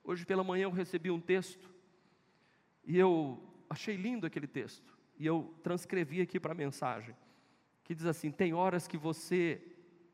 [0.04, 1.70] Hoje pela manhã eu recebi um texto
[2.84, 7.16] e eu achei lindo aquele texto e eu transcrevi aqui para a mensagem
[7.84, 9.62] que diz assim: tem horas que você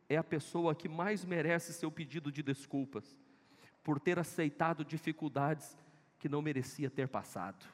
[0.07, 3.19] é a pessoa que mais merece seu pedido de desculpas
[3.83, 5.77] por ter aceitado dificuldades
[6.17, 7.65] que não merecia ter passado.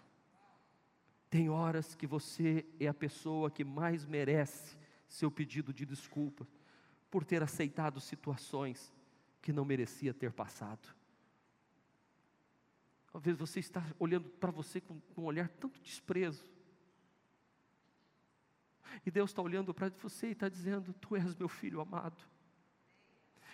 [1.30, 6.48] Tem horas que você é a pessoa que mais merece seu pedido de desculpas
[7.10, 8.94] por ter aceitado situações
[9.42, 10.88] que não merecia ter passado.
[13.16, 16.44] Talvez você está olhando para você com, com um olhar tanto desprezo.
[19.06, 22.22] E Deus está olhando para você e está dizendo: Tu és meu filho amado.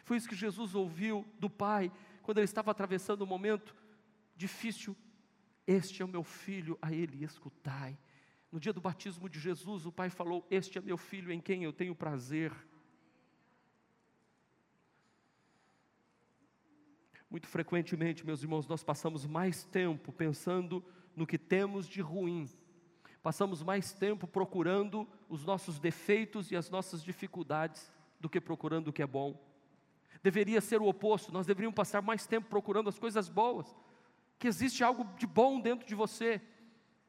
[0.03, 1.91] Foi isso que Jesus ouviu do Pai
[2.23, 3.75] quando ele estava atravessando um momento
[4.35, 4.97] difícil.
[5.67, 7.95] Este é o meu filho, a ele escutai.
[8.51, 11.63] No dia do batismo de Jesus, o Pai falou: Este é meu filho em quem
[11.63, 12.51] eu tenho prazer.
[17.31, 20.83] Muito frequentemente, meus irmãos, nós passamos mais tempo pensando
[21.15, 22.45] no que temos de ruim,
[23.23, 27.89] passamos mais tempo procurando os nossos defeitos e as nossas dificuldades
[28.19, 29.41] do que procurando o que é bom.
[30.21, 33.73] Deveria ser o oposto, nós deveríamos passar mais tempo procurando as coisas boas,
[34.37, 36.41] que existe algo de bom dentro de você.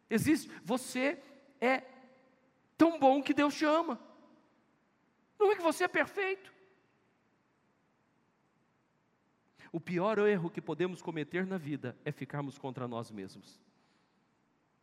[0.08, 1.20] Existe, você
[1.60, 1.82] é
[2.78, 3.98] tão bom que Deus te ama.
[5.36, 6.54] Não é que você é perfeito.
[9.72, 13.58] O pior erro que podemos cometer na vida é ficarmos contra nós mesmos.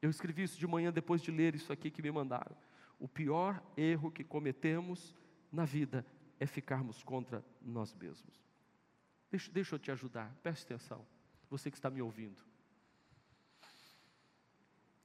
[0.01, 2.57] Eu escrevi isso de manhã depois de ler isso aqui que me mandaram.
[2.99, 5.15] O pior erro que cometemos
[5.51, 6.03] na vida
[6.39, 8.43] é ficarmos contra nós mesmos.
[9.29, 11.05] Deixa, deixa eu te ajudar, preste atenção,
[11.49, 12.41] você que está me ouvindo.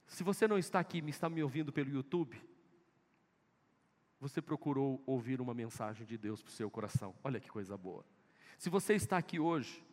[0.07, 2.41] Se você não está aqui, me está me ouvindo pelo YouTube,
[4.19, 7.13] você procurou ouvir uma mensagem de Deus para o seu coração.
[7.23, 8.03] Olha que coisa boa.
[8.57, 9.83] Se você está aqui hoje,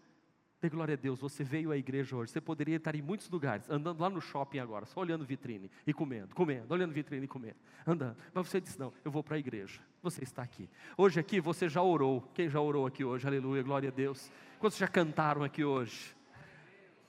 [0.61, 2.33] dê glória a Deus, você veio à igreja hoje.
[2.33, 5.93] Você poderia estar em muitos lugares, andando lá no shopping agora, só olhando vitrine e
[5.93, 8.17] comendo, comendo, olhando vitrine e comendo, andando.
[8.33, 9.81] Mas você disse: Não, eu vou para a igreja.
[10.03, 10.69] Você está aqui.
[10.97, 12.23] Hoje aqui você já orou.
[12.35, 13.27] Quem já orou aqui hoje?
[13.27, 14.31] Aleluia, glória a Deus.
[14.59, 16.15] Quantos já cantaram aqui hoje?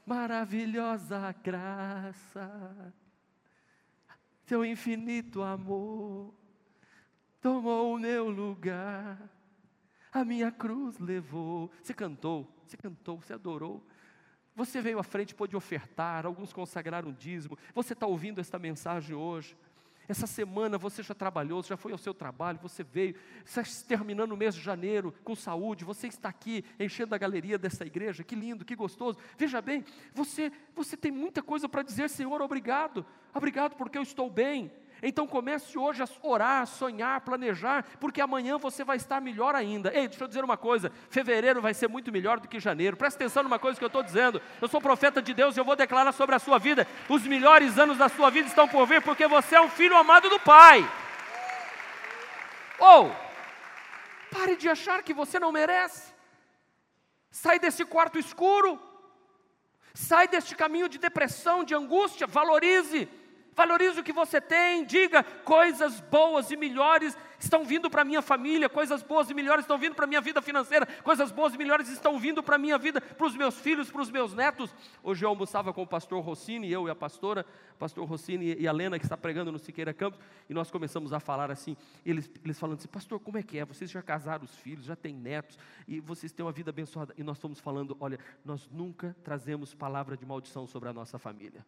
[0.06, 2.94] Maravilhosa graça,
[4.46, 6.34] teu infinito amor
[7.44, 9.20] tomou o meu lugar
[10.14, 11.72] a minha cruz levou.
[11.82, 13.84] Você cantou, você cantou, você adorou.
[14.56, 17.58] Você veio à frente, pôde ofertar, alguns consagraram dízimo.
[17.74, 19.58] Você está ouvindo esta mensagem hoje.
[20.08, 24.38] Essa semana você já trabalhou, já foi ao seu trabalho, você veio, está terminando o
[24.38, 28.66] mês de janeiro com saúde, você está aqui enchendo a galeria dessa igreja, que lindo,
[28.66, 29.18] que gostoso.
[29.38, 34.30] Veja bem, você, você tem muita coisa para dizer, Senhor, obrigado, obrigado porque eu estou
[34.30, 34.70] bem,
[35.06, 39.94] então comece hoje a orar, sonhar, planejar, porque amanhã você vai estar melhor ainda.
[39.94, 42.96] Ei, deixa eu dizer uma coisa: fevereiro vai ser muito melhor do que janeiro.
[42.96, 44.42] Presta atenção numa coisa que eu estou dizendo.
[44.62, 47.78] Eu sou profeta de Deus e eu vou declarar sobre a sua vida: os melhores
[47.78, 50.90] anos da sua vida estão por vir, porque você é um filho amado do Pai.
[52.80, 56.14] Ou, oh, pare de achar que você não merece.
[57.30, 58.80] Sai desse quarto escuro.
[59.94, 63.10] Sai deste caminho de depressão, de angústia, valorize
[63.56, 68.22] Valorize o que você tem, diga coisas boas e melhores estão vindo para a minha
[68.22, 71.58] família, coisas boas e melhores estão vindo para a minha vida financeira, coisas boas e
[71.58, 74.74] melhores estão vindo para a minha vida, para os meus filhos, para os meus netos.
[75.04, 77.46] Hoje eu almoçava com o pastor Rossini, eu e a pastora,
[77.78, 81.20] pastor Rossini e a Lena, que está pregando no Siqueira Campos, e nós começamos a
[81.20, 83.66] falar assim, eles, eles falando assim, pastor, como é que é?
[83.66, 87.14] Vocês já casaram os filhos, já têm netos, e vocês têm uma vida abençoada.
[87.18, 91.64] E nós fomos falando, olha, nós nunca trazemos palavra de maldição sobre a nossa família.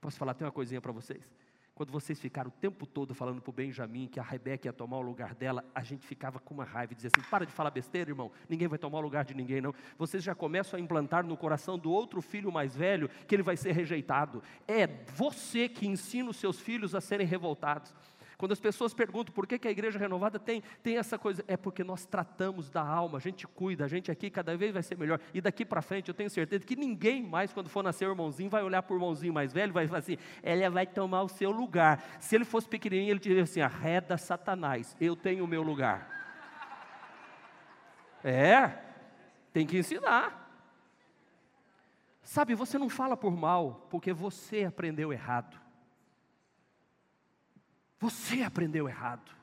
[0.00, 1.22] Posso falar até uma coisinha para vocês?
[1.78, 4.96] Quando vocês ficaram o tempo todo falando para o Benjamin que a Rebeca ia tomar
[4.98, 7.70] o lugar dela, a gente ficava com uma raiva e dizia assim: para de falar
[7.70, 9.72] besteira, irmão, ninguém vai tomar o lugar de ninguém, não.
[9.96, 13.56] Vocês já começam a implantar no coração do outro filho mais velho que ele vai
[13.56, 14.42] ser rejeitado.
[14.66, 17.94] É você que ensina os seus filhos a serem revoltados.
[18.38, 21.56] Quando as pessoas perguntam por que, que a igreja renovada tem, tem essa coisa, é
[21.56, 24.96] porque nós tratamos da alma, a gente cuida, a gente aqui cada vez vai ser
[24.96, 25.18] melhor.
[25.34, 28.48] E daqui para frente eu tenho certeza que ninguém mais, quando for nascer o irmãozinho,
[28.48, 31.50] vai olhar para o irmãozinho mais velho vai falar assim: ela vai tomar o seu
[31.50, 32.00] lugar.
[32.20, 36.08] Se ele fosse pequenininho, ele diria assim: arreda Satanás, eu tenho o meu lugar.
[38.22, 38.68] É,
[39.52, 40.48] tem que ensinar.
[42.22, 45.58] Sabe, você não fala por mal, porque você aprendeu errado.
[48.00, 49.38] Você aprendeu errado.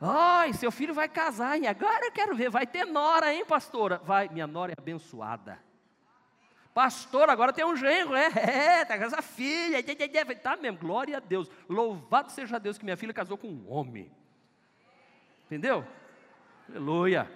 [0.00, 3.98] Ai, seu filho vai casar, e agora eu quero ver, vai ter nora, hein, pastora?
[4.04, 5.58] Vai, minha nora é abençoada.
[6.74, 8.26] Pastor, agora tem um genro, é,
[8.80, 9.82] é, tá com essa filha,
[10.42, 11.48] tá mesmo, glória a Deus.
[11.68, 14.10] Louvado seja Deus que minha filha casou com um homem.
[15.46, 15.86] Entendeu?
[16.68, 17.30] Aleluia.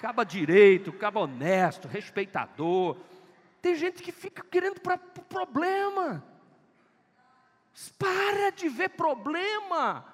[0.00, 2.96] Caba direito, caba honesto, respeitador.
[3.60, 6.24] Tem gente que fica querendo para problema.
[7.98, 10.04] Para de ver problema.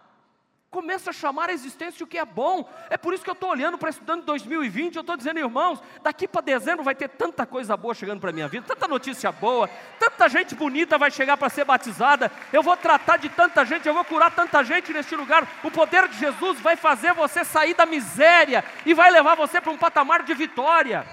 [0.71, 2.69] Começa a chamar a existência o que é bom.
[2.91, 4.97] É por isso que eu estou olhando para estudando 2020.
[4.97, 8.33] Eu estou dizendo, irmãos, daqui para dezembro vai ter tanta coisa boa chegando para a
[8.33, 9.69] minha vida, tanta notícia boa,
[10.01, 12.33] tanta gente bonita vai chegar para ser batizada.
[12.53, 15.49] Eu vou tratar de tanta gente, eu vou curar tanta gente neste lugar.
[15.63, 19.71] O poder de Jesus vai fazer você sair da miséria e vai levar você para
[19.71, 21.07] um patamar de vitória.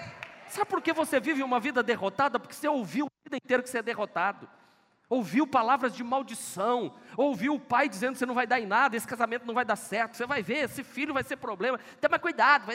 [0.48, 2.40] Sabe por que você vive uma vida derrotada?
[2.40, 4.50] Porque você ouviu a vida inteira que você é derrotado
[5.12, 9.06] ouviu palavras de maldição, ouviu o pai dizendo você não vai dar em nada, esse
[9.06, 12.72] casamento não vai dar certo, você vai ver, esse filho vai ser problema, toma cuidado,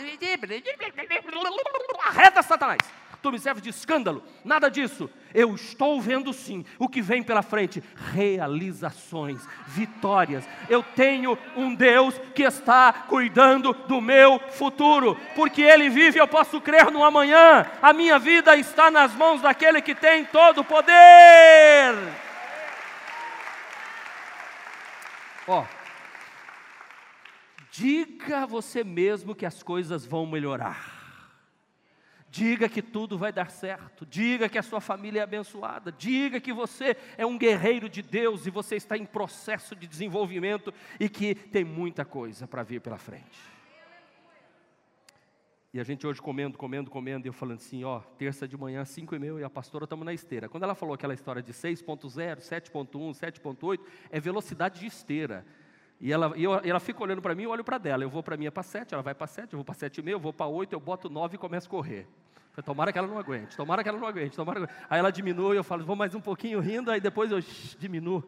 [2.05, 2.81] arreta Satanás,
[3.23, 7.41] tu me serve de escândalo, nada disso, eu estou vendo sim o que vem pela
[7.41, 15.89] frente, realizações, vitórias, eu tenho um Deus que está cuidando do meu futuro, porque Ele
[15.89, 20.27] vive, eu posso crer no amanhã, a minha vida está nas mãos daquele que tem
[20.27, 22.26] todo o poder.
[25.49, 25.65] Ó,
[27.71, 30.97] diga a você mesmo que as coisas vão melhorar.
[32.29, 34.05] Diga que tudo vai dar certo.
[34.05, 35.91] Diga que a sua família é abençoada.
[35.91, 40.75] Diga que você é um guerreiro de Deus e você está em processo de desenvolvimento
[41.01, 43.56] e que tem muita coisa para vir pela frente.
[45.77, 48.83] E a gente hoje comendo, comendo, comendo, e eu falando assim, ó, terça de manhã,
[48.83, 50.49] 5 e meia, e a pastora estamos na esteira.
[50.49, 55.45] Quando ela falou aquela história de 6.0, 7.1, 7.8, é velocidade de esteira.
[56.01, 58.03] E ela, e eu, ela fica olhando para mim, eu olho para dela.
[58.03, 60.19] Eu vou para mim para 7, ela vai para 7, eu vou para 7,5, eu
[60.19, 62.09] vou para 8, eu boto 9 e começo a correr.
[62.65, 64.73] Tomara que ela não aguente, tomara que ela não aguente, tomara que...
[64.89, 68.25] Aí ela diminui, eu falo, vou mais um pouquinho rindo, aí depois eu shh, diminuo.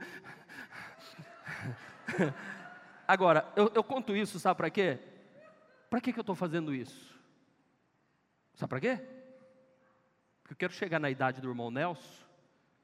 [3.09, 4.99] Agora, eu, eu, conto isso, sabe para quê?
[5.89, 7.17] Para que, que eu estou fazendo isso?
[8.59, 8.99] Sabe para quê?
[10.43, 12.25] Porque eu quero chegar na idade do irmão Nelson,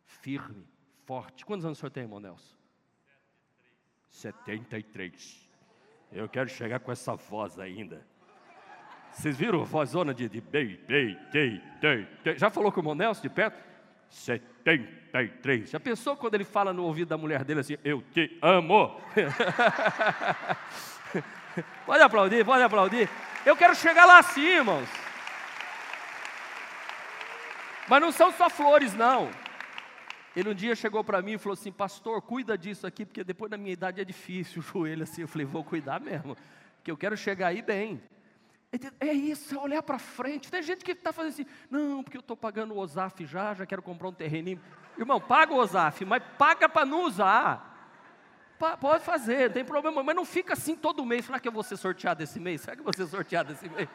[0.05, 0.65] firme,
[1.05, 1.45] forte.
[1.45, 2.55] Quantos anos o senhor tem, irmão Nelson?
[4.09, 5.51] 73.
[6.13, 8.07] Eu quero chegar com essa voz ainda.
[9.11, 12.39] Vocês viram a vozona de, de bem, bem, tei, tei, tei.
[12.39, 13.61] Já falou com o irmão Nelson de perto?
[14.11, 15.71] 73.
[15.71, 18.97] Já pensou quando ele fala no ouvido da mulher dele assim, eu te amo?
[21.85, 23.11] pode aplaudir, pode aplaudir.
[23.45, 25.04] Eu quero chegar lá assim, irmãos.
[27.89, 29.31] Mas não são só flores, não.
[30.35, 33.51] Ele um dia chegou para mim e falou assim: Pastor, cuida disso aqui, porque depois
[33.51, 35.23] da minha idade é difícil o joelho assim.
[35.23, 36.37] Eu falei: Vou cuidar mesmo,
[36.77, 38.03] porque eu quero chegar aí bem.
[38.99, 40.51] É isso, é olhar para frente.
[40.51, 43.65] Tem gente que está fazendo assim: Não, porque eu estou pagando o OSAF já, já
[43.65, 44.61] quero comprar um terreninho.
[44.99, 47.73] Irmão, paga o OSAF, mas paga para não usar.
[48.81, 51.27] Pode fazer, não tem problema, mas não fica assim todo mês.
[51.27, 52.63] Será que eu vou ser sorteado esse mês?
[52.63, 53.89] Será que eu vou ser sorteado esse mês?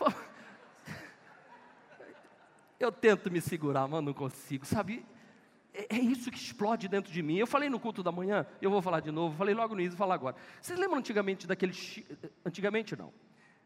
[2.78, 5.04] Eu tento me segurar, mas não consigo, sabe?
[5.74, 7.36] É, é, isso que explode dentro de mim.
[7.36, 9.96] Eu falei no culto da manhã, eu vou falar de novo, falei logo no início,
[9.96, 10.36] vou falar agora.
[10.60, 11.72] Vocês lembram antigamente daquele.
[12.44, 13.12] Antigamente não.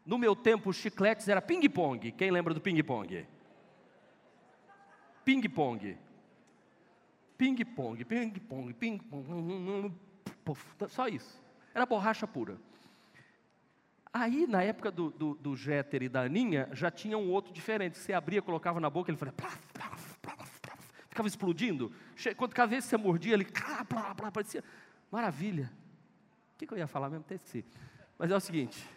[0.05, 2.11] No meu tempo, os chicletes era ping-pong.
[2.11, 3.25] Quem lembra do ping-pong?
[5.23, 5.97] Ping-pong.
[7.37, 9.93] Ping-pong, ping-pong, ping-pong.
[10.89, 11.41] Só isso.
[11.73, 12.57] Era borracha pura.
[14.13, 17.97] Aí, na época do, do, do Jéter e da Aninha, já tinha um outro diferente.
[17.97, 19.33] Você abria, colocava na boca, ele fazia...
[19.33, 20.53] Plaf, plaf, plaf,
[21.09, 21.91] ficava explodindo.
[22.37, 23.45] Quando cada vez que você mordia, ele...
[23.45, 24.63] Plá, plá, parecia...
[25.11, 25.71] Maravilha.
[26.53, 27.23] O que, que eu ia falar mesmo?
[27.25, 27.65] Até esqueci.
[28.17, 28.87] Mas é o seguinte.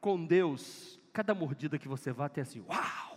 [0.00, 2.60] Com Deus, cada mordida que você vá tem assim...
[2.60, 3.11] Uau!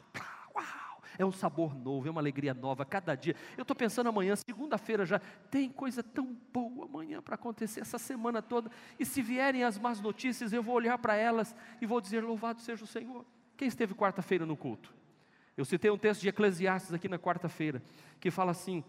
[1.18, 3.36] É um sabor novo, é uma alegria nova cada dia.
[3.58, 8.42] Eu estou pensando amanhã, segunda-feira já, tem coisa tão boa amanhã para acontecer essa semana
[8.42, 8.70] toda.
[9.00, 12.62] E se vierem as más notícias, eu vou olhar para elas e vou dizer: Louvado
[12.62, 13.26] seja o Senhor.
[13.58, 14.94] Quem esteve quarta-feira no culto?
[15.56, 17.82] Eu citei um texto de Eclesiastes aqui na quarta-feira,
[18.20, 18.84] que fala assim: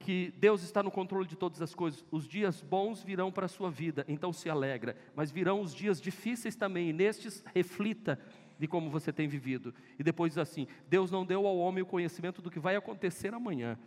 [0.00, 2.04] que Deus está no controle de todas as coisas.
[2.10, 6.00] Os dias bons virão para a sua vida, então se alegra, mas virão os dias
[6.00, 8.18] difíceis também, e nestes reflita
[8.60, 9.74] de como você tem vivido.
[9.98, 13.32] E depois diz assim: Deus não deu ao homem o conhecimento do que vai acontecer
[13.32, 13.78] amanhã,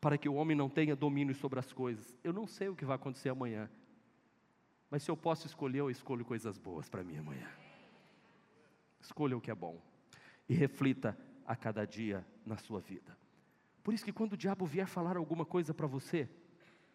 [0.00, 2.16] para que o homem não tenha domínio sobre as coisas.
[2.24, 3.70] Eu não sei o que vai acontecer amanhã,
[4.90, 7.46] mas se eu posso escolher, eu escolho coisas boas para mim amanhã.
[8.98, 9.78] Escolha o que é bom
[10.48, 13.14] e reflita a cada dia na sua vida.
[13.84, 16.30] Por isso que quando o diabo vier falar alguma coisa para você,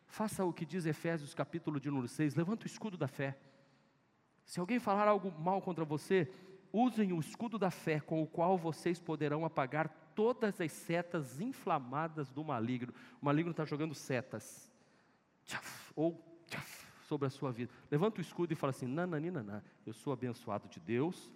[0.07, 3.37] faça o que diz Efésios capítulo de número 6, levanta o escudo da fé.
[4.43, 6.29] Se alguém falar algo mal contra você,
[6.73, 12.31] usem o escudo da fé com o qual vocês poderão apagar todas as setas inflamadas
[12.31, 12.93] do maligno.
[13.21, 14.71] O maligno está jogando setas,
[15.45, 17.71] tchaf, ou tchaf, sobre a sua vida.
[17.89, 21.31] Levanta o escudo e fala assim: nananina, eu sou abençoado de Deus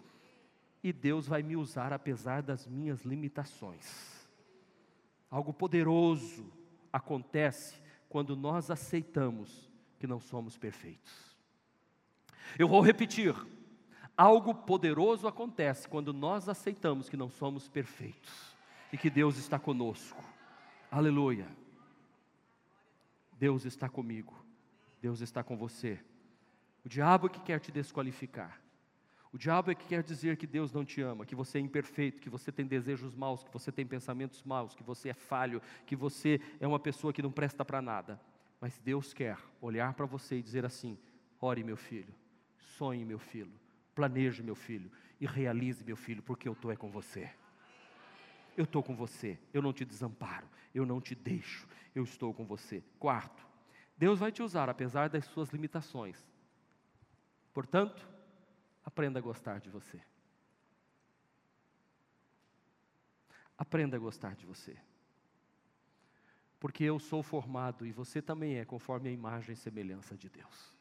[0.83, 4.27] e Deus vai me usar apesar das minhas limitações.
[5.29, 6.51] Algo poderoso
[6.93, 9.69] acontece quando nós aceitamos
[9.99, 11.36] que não somos perfeitos.
[12.57, 13.36] Eu vou repetir:
[14.18, 18.55] algo poderoso acontece quando nós aceitamos que não somos perfeitos
[18.91, 20.24] e que Deus está conosco.
[20.89, 21.47] Aleluia.
[23.38, 24.34] Deus está comigo.
[25.01, 25.99] Deus está com você.
[26.84, 28.61] O diabo é que quer te desqualificar.
[29.34, 32.22] O diabo é que quer dizer que Deus não te ama, que você é imperfeito,
[32.22, 35.95] que você tem desejos maus, que você tem pensamentos maus, que você é falho, que
[35.95, 38.18] você é uma pessoa que não presta para nada.
[38.61, 40.97] Mas Deus quer olhar para você e dizer assim:
[41.41, 42.16] ore, meu filho,
[42.78, 43.51] sonhe, meu filho,
[43.95, 47.31] planeje, meu filho, e realize, meu filho, porque eu estou é com você.
[48.55, 52.45] Eu estou com você, eu não te desamparo, eu não te deixo, eu estou com
[52.45, 52.83] você.
[52.99, 53.45] Quarto,
[53.97, 56.23] Deus vai te usar apesar das suas limitações.
[57.53, 58.15] Portanto,
[58.85, 59.99] Aprenda a gostar de você.
[63.57, 64.77] Aprenda a gostar de você.
[66.59, 70.74] Porque eu sou formado e você também é, conforme a imagem e semelhança de Deus.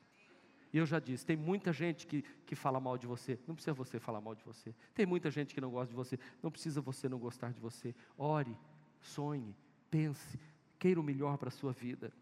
[0.75, 3.73] E eu já disse: tem muita gente que, que fala mal de você, não precisa
[3.73, 4.75] você falar mal de você.
[4.93, 7.95] Tem muita gente que não gosta de você, não precisa você não gostar de você.
[8.19, 8.59] Ore,
[9.01, 9.55] sonhe,
[9.89, 10.37] pense,
[10.77, 12.13] queira o melhor para a sua vida.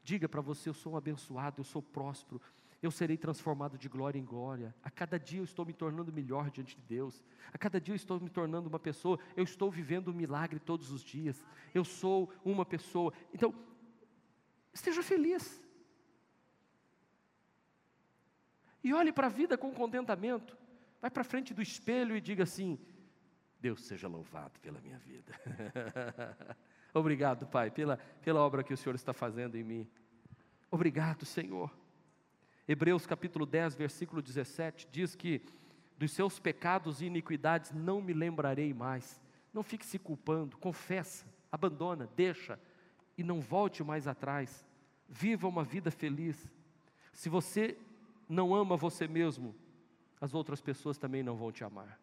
[0.00, 2.40] Diga para você: eu sou um abençoado, eu sou próspero,
[2.80, 4.72] eu serei transformado de glória em glória.
[4.80, 7.24] A cada dia eu estou me tornando melhor diante de Deus.
[7.52, 9.18] A cada dia eu estou me tornando uma pessoa.
[9.36, 11.44] Eu estou vivendo um milagre todos os dias.
[11.74, 13.12] Eu sou uma pessoa.
[13.34, 13.52] Então,
[14.72, 15.60] esteja feliz.
[18.88, 20.56] E olhe para a vida com contentamento.
[20.98, 22.78] Vai para frente do espelho e diga assim:
[23.60, 25.38] Deus seja louvado pela minha vida.
[26.94, 29.86] Obrigado, Pai, pela, pela obra que o Senhor está fazendo em mim.
[30.70, 31.70] Obrigado, Senhor.
[32.66, 35.42] Hebreus capítulo 10, versículo 17 diz que
[35.98, 39.22] dos seus pecados e iniquidades não me lembrarei mais.
[39.52, 42.58] Não fique se culpando, confessa, abandona, deixa
[43.18, 44.64] e não volte mais atrás.
[45.06, 46.50] Viva uma vida feliz.
[47.12, 47.76] Se você
[48.28, 49.54] não ama você mesmo,
[50.20, 51.98] as outras pessoas também não vão te amar.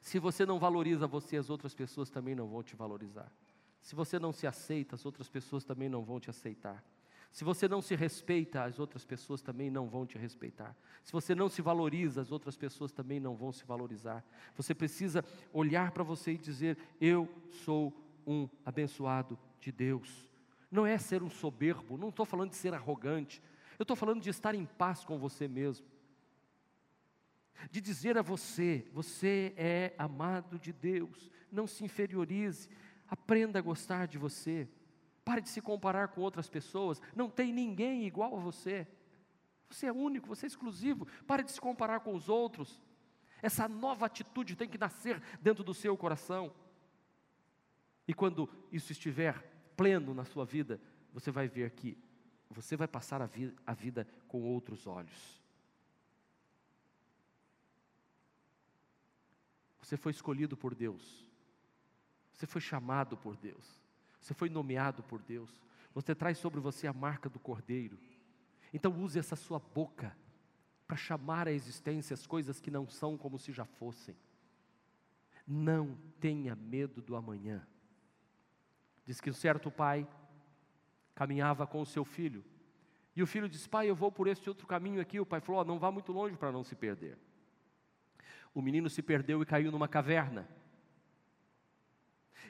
[0.00, 3.30] Se você não valoriza você, as outras pessoas também não vão te valorizar.
[3.82, 6.84] Se você não se aceita, as outras pessoas também não vão te aceitar.
[7.30, 10.74] Se você não se respeita, as outras pessoas também não vão te respeitar.
[11.04, 14.24] Se você não se valoriza, as outras pessoas também não vão se valorizar.
[14.56, 17.28] Você precisa olhar para você e dizer: Eu
[17.64, 17.92] sou
[18.26, 20.28] um abençoado de Deus.
[20.70, 23.42] Não é ser um soberbo, não estou falando de ser arrogante,
[23.78, 25.86] eu estou falando de estar em paz com você mesmo.
[27.70, 32.68] De dizer a você: Você é amado de Deus, não se inferiorize,
[33.06, 34.68] aprenda a gostar de você.
[35.24, 37.02] Pare de se comparar com outras pessoas.
[37.14, 38.86] Não tem ninguém igual a você.
[39.68, 41.06] Você é único, você é exclusivo.
[41.26, 42.82] Pare de se comparar com os outros.
[43.42, 46.52] Essa nova atitude tem que nascer dentro do seu coração.
[48.06, 49.34] E quando isso estiver
[49.76, 50.80] pleno na sua vida,
[51.12, 51.96] você vai ver que
[52.50, 53.28] você vai passar a,
[53.66, 55.38] a vida com outros olhos.
[59.80, 61.26] Você foi escolhido por Deus.
[62.32, 63.82] Você foi chamado por Deus.
[64.20, 65.60] Você foi nomeado por Deus.
[65.94, 67.98] Você traz sobre você a marca do Cordeiro.
[68.72, 70.16] Então use essa sua boca
[70.86, 74.16] para chamar à existência as coisas que não são como se já fossem.
[75.46, 77.66] Não tenha medo do amanhã.
[79.06, 80.06] Diz que um certo pai
[81.18, 82.44] caminhava com o seu filho.
[83.16, 85.18] E o filho disse: Pai, eu vou por este outro caminho aqui.
[85.18, 87.18] O pai falou: oh, Não vá muito longe para não se perder.
[88.54, 90.48] O menino se perdeu e caiu numa caverna.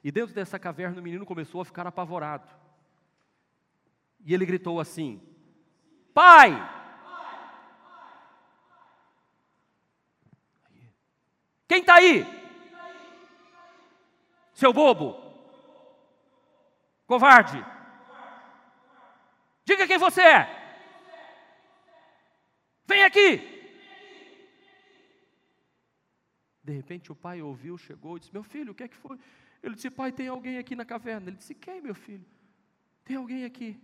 [0.05, 2.47] E dentro dessa caverna o menino começou a ficar apavorado.
[4.21, 5.19] E ele gritou assim:
[6.13, 6.51] Pai!
[11.67, 12.27] Quem está aí?
[14.53, 15.17] Seu bobo!
[17.07, 17.78] Covarde!
[19.69, 20.49] Diga quem você é!
[22.87, 23.37] Vem aqui!
[26.65, 29.19] De repente o pai ouviu, chegou e disse: Meu filho, o que é que foi?
[29.63, 31.29] Ele disse: Pai, tem alguém aqui na caverna.
[31.29, 32.25] Ele disse: Quem, meu filho?
[33.05, 33.79] Tem alguém aqui.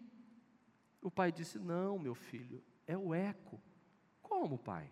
[1.02, 3.60] O pai disse: Não, meu filho, é o eco.
[4.22, 4.90] Como, pai?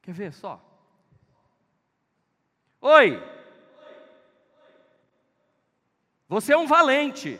[0.00, 0.64] Quer ver só?
[2.80, 3.22] Oi!
[6.26, 7.38] Você é um valente.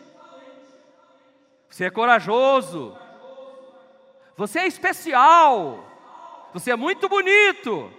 [1.75, 2.97] Você é corajoso.
[4.37, 5.85] Você é especial.
[6.53, 7.93] Você é muito bonito.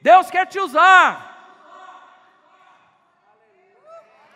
[0.00, 1.26] Deus quer te usar.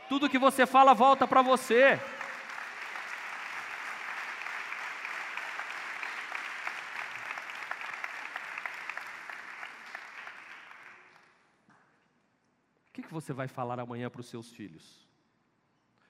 [0.09, 1.95] Tudo que você fala volta para você.
[12.89, 15.09] O que, que você vai falar amanhã para os seus filhos?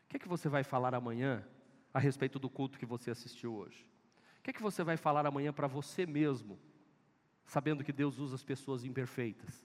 [0.07, 1.47] O que, que você vai falar amanhã
[1.95, 3.89] a respeito do culto que você assistiu hoje?
[4.41, 6.59] O que, que você vai falar amanhã para você mesmo,
[7.47, 9.65] sabendo que Deus usa as pessoas imperfeitas?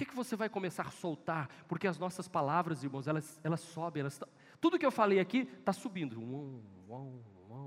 [0.00, 1.50] que, que você vai começar a soltar?
[1.68, 4.18] Porque as nossas palavras, irmãos, elas, elas sobem, elas
[4.58, 6.16] tudo que eu falei aqui está subindo.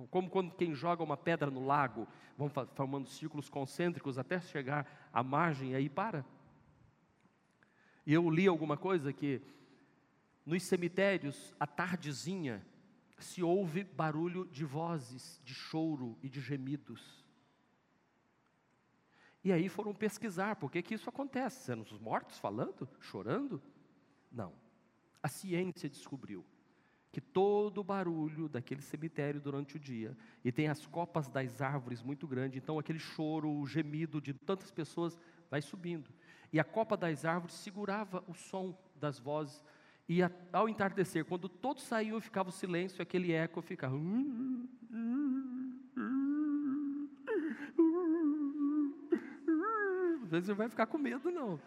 [0.10, 5.22] Como quando quem joga uma pedra no lago, vão formando círculos concêntricos até chegar à
[5.22, 6.26] margem e aí para.
[8.04, 9.40] E eu li alguma coisa que
[10.44, 12.66] nos cemitérios, à tardezinha,
[13.24, 17.24] se ouve barulho de vozes, de choro e de gemidos.
[19.44, 21.64] E aí foram pesquisar por que, que isso acontece.
[21.64, 23.62] Sendo os mortos falando, chorando?
[24.32, 24.54] Não.
[25.22, 26.46] A ciência descobriu
[27.14, 32.02] que todo o barulho daquele cemitério durante o dia, e tem as copas das árvores
[32.02, 35.16] muito grandes, então aquele choro, o gemido de tantas pessoas
[35.48, 36.10] vai subindo.
[36.52, 39.64] E a copa das árvores segurava o som das vozes,
[40.08, 40.20] e
[40.52, 43.96] ao entardecer, quando todos saíam, ficava o silêncio, aquele eco ficava.
[50.34, 51.60] vezes você vai ficar com medo, não.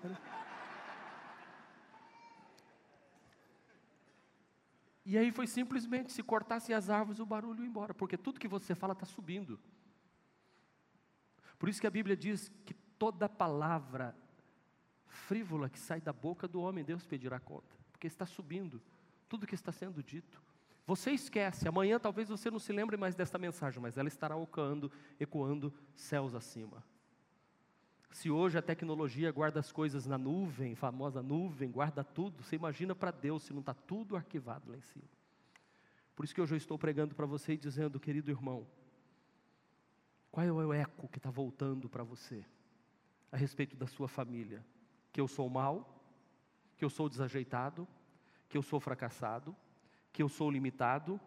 [5.05, 8.49] E aí foi simplesmente, se cortassem as árvores, o barulho ia embora, porque tudo que
[8.49, 9.59] você fala está subindo.
[11.59, 14.16] Por isso que a Bíblia diz que toda palavra
[15.07, 18.81] frívola que sai da boca do homem, Deus pedirá conta, porque está subindo
[19.27, 20.41] tudo que está sendo dito.
[20.87, 24.93] Você esquece, amanhã talvez você não se lembre mais desta mensagem, mas ela estará ecoando,
[25.19, 26.85] ecoando céus acima.
[28.13, 32.95] Se hoje a tecnologia guarda as coisas na nuvem, famosa nuvem, guarda tudo, você imagina
[32.95, 35.09] para Deus se não está tudo arquivado lá em cima.
[36.15, 38.67] Por isso que hoje eu estou pregando para você e dizendo, querido irmão,
[40.31, 42.45] qual é o eco que está voltando para você
[43.33, 44.65] a respeito da sua família?
[45.13, 45.96] Que eu sou mal,
[46.77, 47.87] que eu sou desajeitado,
[48.49, 49.55] que eu sou fracassado,
[50.12, 51.20] que eu sou limitado,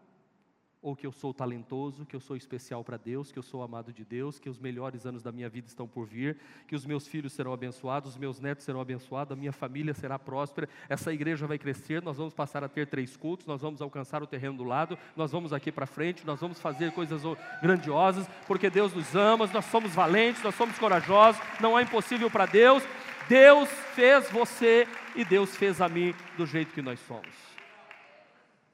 [0.82, 3.92] ou que eu sou talentoso, que eu sou especial para Deus, que eu sou amado
[3.92, 6.38] de Deus, que os melhores anos da minha vida estão por vir,
[6.68, 10.18] que os meus filhos serão abençoados, os meus netos serão abençoados, a minha família será
[10.18, 14.24] próspera, essa igreja vai crescer, nós vamos passar a ter três cultos, nós vamos alcançar
[14.24, 17.24] o terreno do lado, nós vamos aqui para frente, nós vamos fazer coisas
[17.62, 22.46] grandiosas, porque Deus nos ama, nós somos valentes, nós somos corajosos, não há impossível para
[22.46, 22.84] Deus.
[23.28, 27.36] Deus fez você e Deus fez a mim do jeito que nós somos.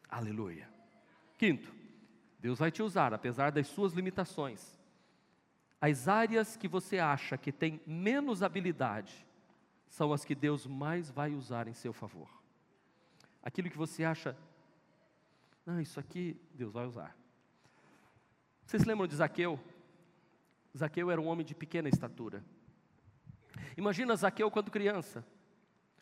[0.10, 0.70] Aleluia.
[1.38, 1.74] Quinto,
[2.40, 4.78] Deus vai te usar, apesar das suas limitações.
[5.82, 9.26] As áreas que você acha que tem menos habilidade
[9.88, 12.30] são as que Deus mais vai usar em seu favor.
[13.44, 14.36] Aquilo que você acha,
[15.66, 17.16] não, isso aqui Deus vai usar.
[18.66, 19.60] Vocês lembram de Zaqueu?
[20.76, 22.44] Zaqueu era um homem de pequena estatura.
[23.78, 25.26] Imagina Zaqueu quando criança.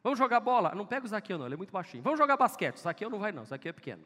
[0.03, 0.75] Vamos jogar bola?
[0.75, 2.03] Não pega o Zaqueu, não, ele é muito baixinho.
[2.03, 2.77] Vamos jogar basquete?
[2.77, 4.03] Zaqueu não vai, não, Zaqueu é pequeno.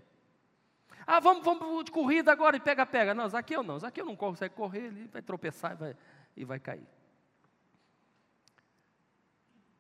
[1.08, 3.14] Ah, vamos, vamos de corrida agora e pega, pega.
[3.16, 3.80] Não, Zaqueu não.
[3.80, 5.98] Zaqueu não consegue correr, ele vai tropeçar e vai,
[6.36, 6.88] e vai cair.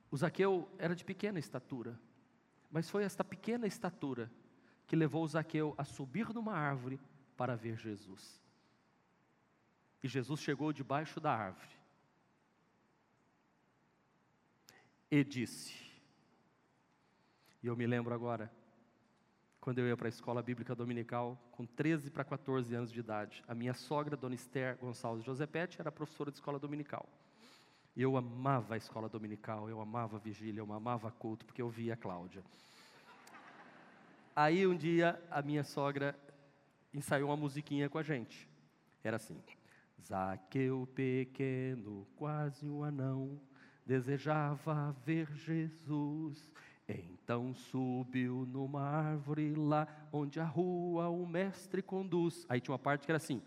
[0.09, 1.99] O Zaqueu era de pequena estatura,
[2.71, 4.31] mas foi esta pequena estatura
[4.87, 6.99] que levou o Zaqueu a subir numa árvore
[7.35, 8.41] para ver Jesus.
[10.01, 11.77] E Jesus chegou debaixo da árvore
[15.11, 15.86] e disse,
[17.61, 18.51] e eu me lembro agora,
[19.59, 23.43] quando eu ia para a escola bíblica dominical, com 13 para 14 anos de idade.
[23.47, 27.07] A minha sogra, Dona Esther Gonçalves Josepete, era professora de escola dominical.
[27.95, 31.95] Eu amava a escola dominical, eu amava a vigília, eu amava culto, porque eu via
[31.95, 32.43] a Cláudia.
[34.35, 36.15] Aí um dia a minha sogra
[36.93, 38.47] ensaiou uma musiquinha com a gente.
[39.03, 39.41] Era assim:
[39.99, 43.41] Zaqueu pequeno, quase um anão,
[43.85, 46.51] desejava ver Jesus
[46.87, 52.45] então subiu numa árvore lá onde a rua o mestre conduz.
[52.47, 53.41] Aí tinha uma parte que era assim: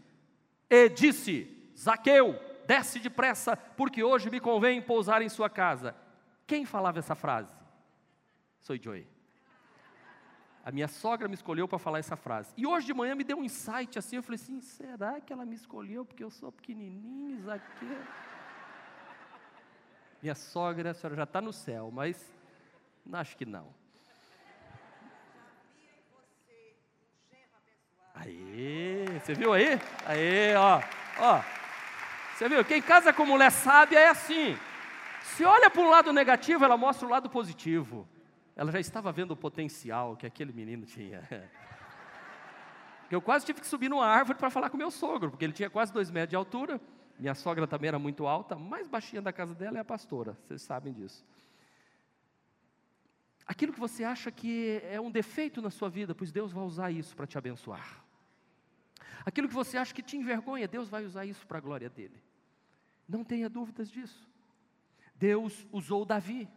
[0.69, 5.95] E disse: Zaqueu, desce depressa, porque hoje me convém pousar em sua casa.
[6.47, 7.55] Quem falava essa frase?
[8.61, 9.07] Sou Joey.
[10.63, 12.53] A minha sogra me escolheu para falar essa frase.
[12.57, 15.47] E hoje de manhã me deu um insight assim, eu falei assim, será que ela
[15.47, 17.99] me escolheu porque eu sou pequenininho, Zaqueu?
[20.23, 22.31] Minha sogra, a senhora já está no céu, mas
[23.13, 23.75] acho que não.
[28.15, 29.81] Aí, você viu aí?
[30.05, 30.83] Aí, ó,
[31.19, 31.43] ó.
[32.35, 32.65] Você viu?
[32.65, 34.57] Quem casa com mulher sábia é assim.
[35.23, 38.07] Se olha para um lado negativo, ela mostra o lado positivo.
[38.57, 41.27] Ela já estava vendo o potencial que aquele menino tinha.
[43.11, 45.69] Eu quase tive que subir numa árvore para falar com meu sogro, porque ele tinha
[45.69, 46.81] quase dois metros de altura.
[47.19, 50.63] Minha sogra também era muito alta, mais baixinha da casa dela é a pastora, vocês
[50.63, 51.25] sabem disso.
[53.47, 56.91] Aquilo que você acha que é um defeito na sua vida, pois Deus vai usar
[56.91, 58.05] isso para te abençoar.
[59.25, 62.23] Aquilo que você acha que te envergonha, Deus vai usar isso para a glória dele.
[63.09, 64.31] Não tenha dúvidas disso.
[65.15, 66.49] Deus usou Davi.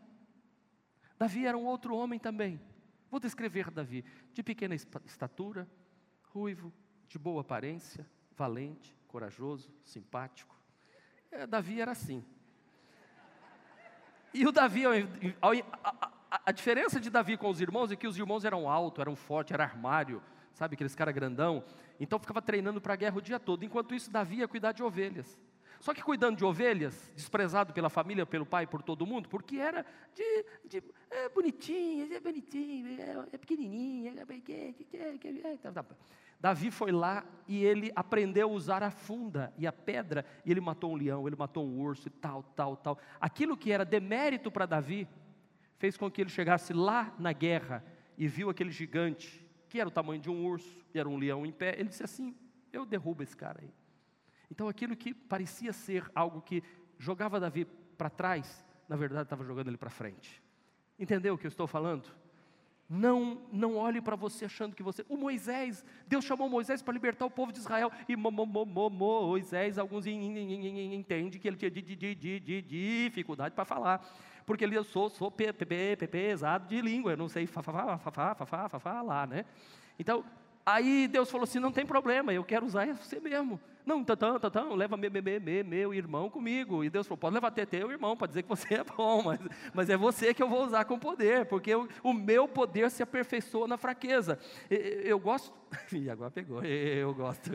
[1.17, 2.61] Davi era um outro homem também.
[3.09, 5.67] Vou descrever Davi: de pequena estatura,
[6.23, 6.73] ruivo,
[7.07, 10.55] de boa aparência, valente, corajoso, simpático.
[11.31, 12.23] É, Davi era assim.
[14.34, 15.51] E o Davi, ao,
[15.84, 16.11] a,
[16.45, 19.53] a, diferença de Davi com os irmãos é que os irmãos eram altos, eram fortes,
[19.53, 20.21] era armário,
[20.53, 21.63] sabe, aqueles cara grandão.
[21.99, 23.63] Então ficava treinando para a guerra o dia todo.
[23.63, 25.38] Enquanto isso, Davi ia cuidar de ovelhas.
[25.79, 29.86] Só que cuidando de ovelhas, desprezado pela família, pelo pai, por todo mundo, porque era
[30.15, 34.23] de, de é bonitinho, é bonitinho, é, é pequenininho, é,
[36.39, 40.61] Davi foi lá e ele aprendeu a usar a funda e a pedra, e ele
[40.61, 42.97] matou um leão, ele matou um urso e tal, tal, tal.
[43.19, 45.07] Aquilo que era demérito para Davi,
[45.84, 47.84] fez com que ele chegasse lá na guerra
[48.17, 51.45] e viu aquele gigante, que era o tamanho de um urso, e era um leão
[51.45, 52.34] em pé, ele disse assim:
[52.71, 53.69] Eu derrubo esse cara aí.
[54.49, 56.63] Então aquilo que parecia ser algo que
[56.97, 57.65] jogava Davi
[57.97, 60.41] para trás, na verdade estava jogando ele para frente.
[60.97, 62.09] Entendeu o que eu estou falando?
[62.89, 65.05] Não, não olhe para você achando que você.
[65.09, 67.91] O Moisés, Deus chamou Moisés para libertar o povo de Israel.
[68.07, 71.71] E mo, mo, mo, Moisés, alguns entendem que ele tinha
[72.61, 74.01] dificuldade para falar.
[74.45, 79.45] Porque eu sou, sou pesado de língua, eu não sei falar, né?
[79.97, 80.23] Então,
[80.65, 83.59] aí Deus falou assim: não tem problema, eu quero usar você mesmo.
[83.85, 86.83] Não, então, então, leva me, me, me, meu irmão comigo.
[86.83, 89.39] E Deus falou: pode levar até teu irmão para dizer que você é bom, mas,
[89.73, 93.03] mas é você que eu vou usar com poder, porque eu, o meu poder se
[93.03, 94.39] aperfeiçoa na fraqueza.
[94.69, 95.53] Eu, eu gosto.
[95.91, 97.51] e agora pegou, eu gosto.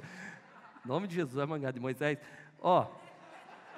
[0.84, 2.18] Em nome de Jesus, é mangá de Moisés.
[2.61, 2.86] Ó.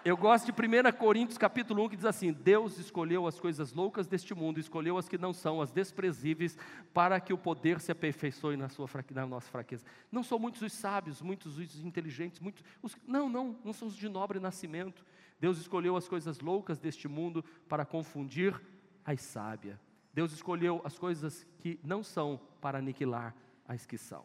[0.03, 4.07] Eu gosto de 1 Coríntios capítulo 1 que diz assim: Deus escolheu as coisas loucas
[4.07, 6.57] deste mundo, escolheu as que não são, as desprezíveis,
[6.95, 9.85] para que o poder se aperfeiçoe na, sua, na nossa fraqueza.
[10.11, 12.65] Não são muitos os sábios, muitos os inteligentes, muitos.
[12.83, 15.05] Os, não, não, não são os de nobre nascimento.
[15.39, 18.59] Deus escolheu as coisas loucas deste mundo para confundir
[19.05, 19.79] as sábias.
[20.15, 23.35] Deus escolheu as coisas que não são para aniquilar
[23.69, 24.25] as que são.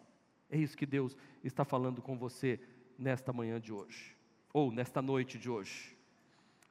[0.49, 2.61] É isso que Deus está falando com você
[2.97, 4.15] nesta manhã de hoje
[4.55, 5.93] ou nesta noite de hoje.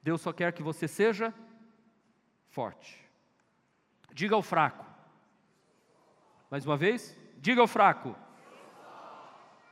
[0.03, 1.35] Deus só quer que você seja
[2.49, 2.99] forte.
[4.14, 4.87] Diga ao fraco.
[6.51, 8.16] Mais uma vez, diga ao fraco.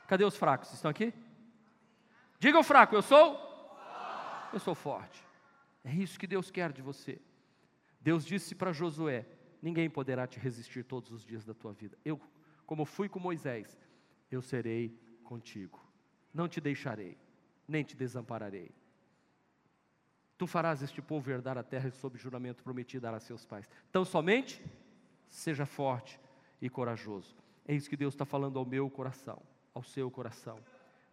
[0.06, 0.70] Cadê os fracos?
[0.74, 1.14] Estão aqui?
[2.38, 3.34] Diga ao fraco, eu sou?
[4.52, 5.24] Eu sou forte.
[5.82, 7.18] É isso que Deus quer de você.
[7.98, 9.24] Deus disse para Josué:
[9.62, 11.96] Ninguém poderá te resistir todos os dias da tua vida.
[12.04, 12.20] Eu,
[12.66, 13.74] como fui com Moisés,
[14.30, 14.94] eu serei
[15.24, 15.82] contigo.
[16.34, 17.16] Não te deixarei
[17.66, 18.70] nem te desampararei.
[20.36, 23.68] Tu farás este povo herdar a terra sob juramento prometido a seus pais.
[23.88, 24.64] Então somente
[25.28, 26.18] seja forte
[26.60, 27.36] e corajoso.
[27.66, 29.40] É isso que Deus está falando ao meu coração,
[29.72, 30.58] ao seu coração.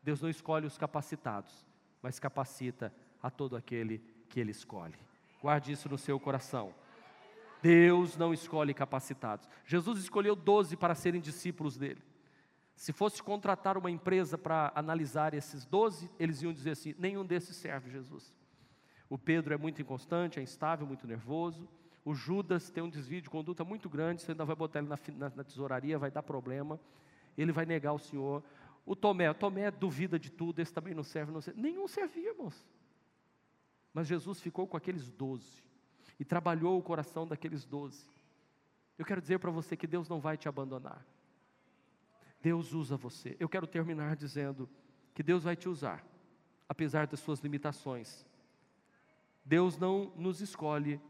[0.02, 1.66] Deus não escolhe os capacitados,
[2.02, 4.96] mas capacita a todo aquele que Ele escolhe.
[5.42, 6.74] Guarde isso no seu coração.
[7.62, 9.48] Deus não escolhe capacitados.
[9.66, 12.02] Jesus escolheu doze para serem discípulos dele.
[12.80, 17.58] Se fosse contratar uma empresa para analisar esses doze, eles iam dizer assim: nenhum desses
[17.58, 18.34] serve Jesus.
[19.10, 21.68] O Pedro é muito inconstante, é instável, muito nervoso.
[22.06, 24.98] O Judas tem um desvio de conduta muito grande, você ainda vai botar ele na,
[25.18, 26.80] na, na tesouraria, vai dar problema.
[27.38, 28.42] Ele vai negar o Senhor.
[28.86, 31.60] O Tomé, o Tomé duvida de tudo, esse também não serve, não serve.
[31.60, 32.34] Nenhum servia.
[33.94, 35.62] Mas Jesus ficou com aqueles doze
[36.18, 38.06] e trabalhou o coração daqueles doze.
[38.98, 41.06] Eu quero dizer para você que Deus não vai te abandonar.
[42.42, 43.36] Deus usa você.
[43.40, 44.70] Eu quero terminar dizendo
[45.14, 46.06] que Deus vai te usar,
[46.68, 48.26] apesar das suas limitações.
[49.44, 51.02] Deus não nos escolhe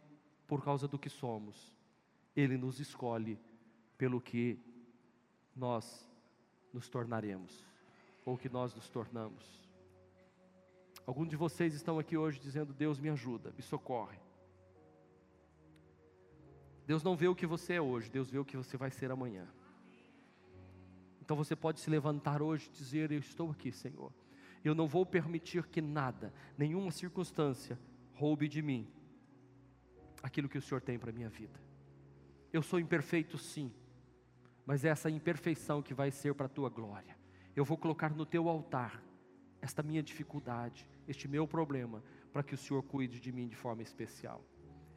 [0.47, 1.75] por causa do que somos,
[2.35, 3.39] Ele nos escolhe
[3.97, 4.59] pelo que
[5.55, 6.07] nós
[6.73, 7.65] nos tornaremos,
[8.25, 9.59] ou que nós nos tornamos.
[11.05, 14.17] Alguns de vocês estão aqui hoje dizendo: Deus me ajuda, me socorre.
[16.87, 19.11] Deus não vê o que você é hoje, Deus vê o que você vai ser
[19.11, 19.47] amanhã.
[21.29, 24.11] Então você pode se levantar hoje e dizer: Eu estou aqui, Senhor.
[24.63, 27.79] Eu não vou permitir que nada, nenhuma circunstância,
[28.15, 28.91] roube de mim
[30.23, 31.61] aquilo que o Senhor tem para a minha vida.
[32.51, 33.71] Eu sou imperfeito, sim,
[34.65, 37.15] mas é essa imperfeição que vai ser para a tua glória.
[37.55, 38.99] Eu vou colocar no teu altar
[39.61, 42.03] esta minha dificuldade, este meu problema,
[42.33, 44.43] para que o Senhor cuide de mim de forma especial.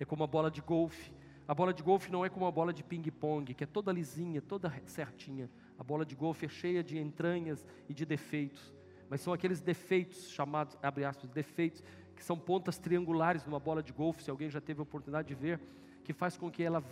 [0.00, 1.12] É como a bola de golfe.
[1.46, 4.40] A bola de golfe não é como a bola de ping-pong, que é toda lisinha,
[4.40, 5.50] toda certinha.
[5.78, 8.72] A bola de golfe é cheia de entranhas e de defeitos.
[9.08, 11.82] Mas são aqueles defeitos chamados, abre aspas, defeitos,
[12.14, 15.34] que são pontas triangulares numa bola de golfe, se alguém já teve a oportunidade de
[15.34, 15.60] ver,
[16.04, 16.82] que faz com que ela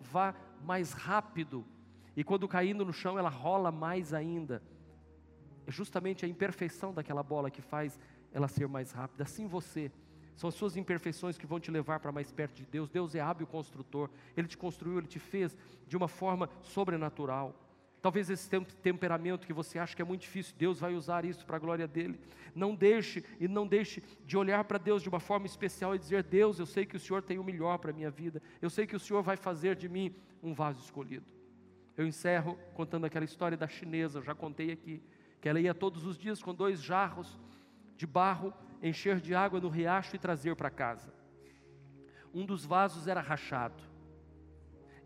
[0.00, 0.34] vá
[0.64, 1.64] mais rápido.
[2.16, 4.62] E quando caindo no chão, ela rola mais ainda.
[5.66, 7.98] É justamente a imperfeição daquela bola que faz
[8.32, 9.24] ela ser mais rápida.
[9.24, 9.90] Assim você.
[10.36, 12.88] São as suas imperfeições que vão te levar para mais perto de Deus.
[12.88, 14.10] Deus é hábil construtor.
[14.36, 17.54] Ele te construiu, ele te fez de uma forma sobrenatural.
[18.02, 18.48] Talvez esse
[18.82, 21.86] temperamento que você acha que é muito difícil, Deus vai usar isso para a glória
[21.86, 22.18] dele.
[22.54, 26.22] Não deixe e não deixe de olhar para Deus de uma forma especial e dizer:
[26.22, 28.40] Deus, eu sei que o Senhor tem o melhor para a minha vida.
[28.60, 31.26] Eu sei que o Senhor vai fazer de mim um vaso escolhido.
[31.94, 35.02] Eu encerro contando aquela história da chinesa, eu já contei aqui,
[35.38, 37.38] que ela ia todos os dias com dois jarros
[37.96, 41.12] de barro, encher de água no riacho e trazer para casa.
[42.32, 43.82] Um dos vasos era rachado.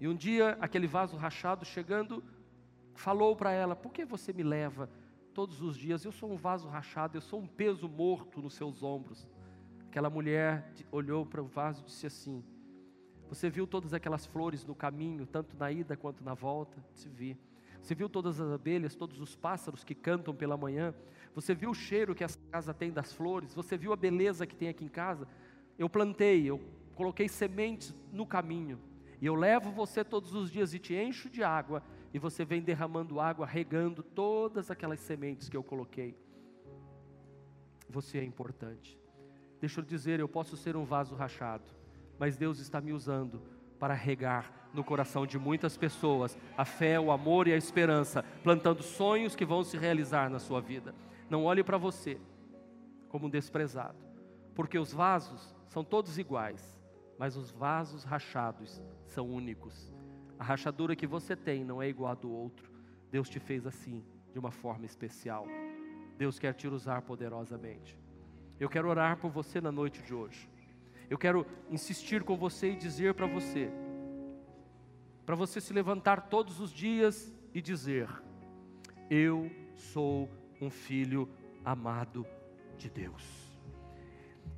[0.00, 2.22] E um dia, aquele vaso rachado, chegando
[2.94, 4.88] falou para ela: Por que você me leva
[5.32, 6.04] todos os dias?
[6.04, 9.28] Eu sou um vaso rachado, eu sou um peso morto nos seus ombros.
[9.88, 12.44] Aquela mulher olhou para o vaso e disse assim:
[13.28, 16.84] Você viu todas aquelas flores no caminho, tanto na ida quanto na volta?
[16.92, 17.36] Se vi.
[17.80, 20.94] Você viu todas as abelhas, todos os pássaros que cantam pela manhã?
[21.34, 23.52] Você viu o cheiro que essa casa tem das flores?
[23.54, 25.28] Você viu a beleza que tem aqui em casa?
[25.78, 26.60] Eu plantei, eu
[26.94, 28.80] coloquei sementes no caminho.
[29.20, 31.82] E eu levo você todos os dias e te encho de água
[32.14, 36.16] e você vem derramando água, regando todas aquelas sementes que eu coloquei.
[37.90, 38.96] Você é importante.
[39.60, 41.64] Deixa eu dizer, eu posso ser um vaso rachado,
[42.16, 43.42] mas Deus está me usando
[43.80, 48.84] para regar no coração de muitas pessoas a fé, o amor e a esperança, plantando
[48.84, 50.94] sonhos que vão se realizar na sua vida.
[51.28, 52.20] Não olhe para você
[53.08, 53.98] como um desprezado,
[54.54, 56.80] porque os vasos são todos iguais,
[57.18, 59.93] mas os vasos rachados são únicos.
[60.38, 62.70] A rachadura que você tem não é igual a do outro.
[63.10, 65.46] Deus te fez assim, de uma forma especial.
[66.18, 67.98] Deus quer te usar poderosamente.
[68.58, 70.48] Eu quero orar por você na noite de hoje.
[71.08, 73.70] Eu quero insistir com você e dizer para você,
[75.24, 78.08] para você se levantar todos os dias e dizer:
[79.10, 80.28] Eu sou
[80.60, 81.28] um filho
[81.64, 82.26] amado
[82.76, 83.24] de Deus.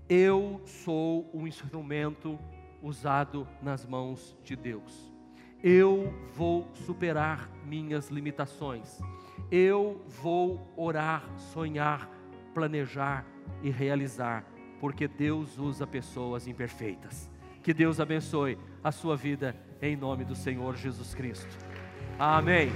[0.08, 2.38] Eu sou um instrumento
[2.80, 5.15] usado nas mãos de Deus
[5.68, 9.00] eu vou superar minhas limitações.
[9.50, 12.08] Eu vou orar, sonhar,
[12.54, 13.26] planejar
[13.64, 14.46] e realizar,
[14.78, 17.28] porque Deus usa pessoas imperfeitas.
[17.64, 21.58] Que Deus abençoe a sua vida em nome do Senhor Jesus Cristo.
[22.16, 22.70] Amém.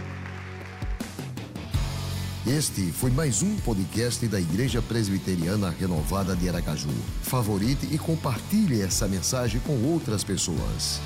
[2.45, 6.91] Este foi mais um podcast da Igreja Presbiteriana Renovada de Aracaju.
[7.23, 11.01] Favorite e compartilhe essa mensagem com outras pessoas.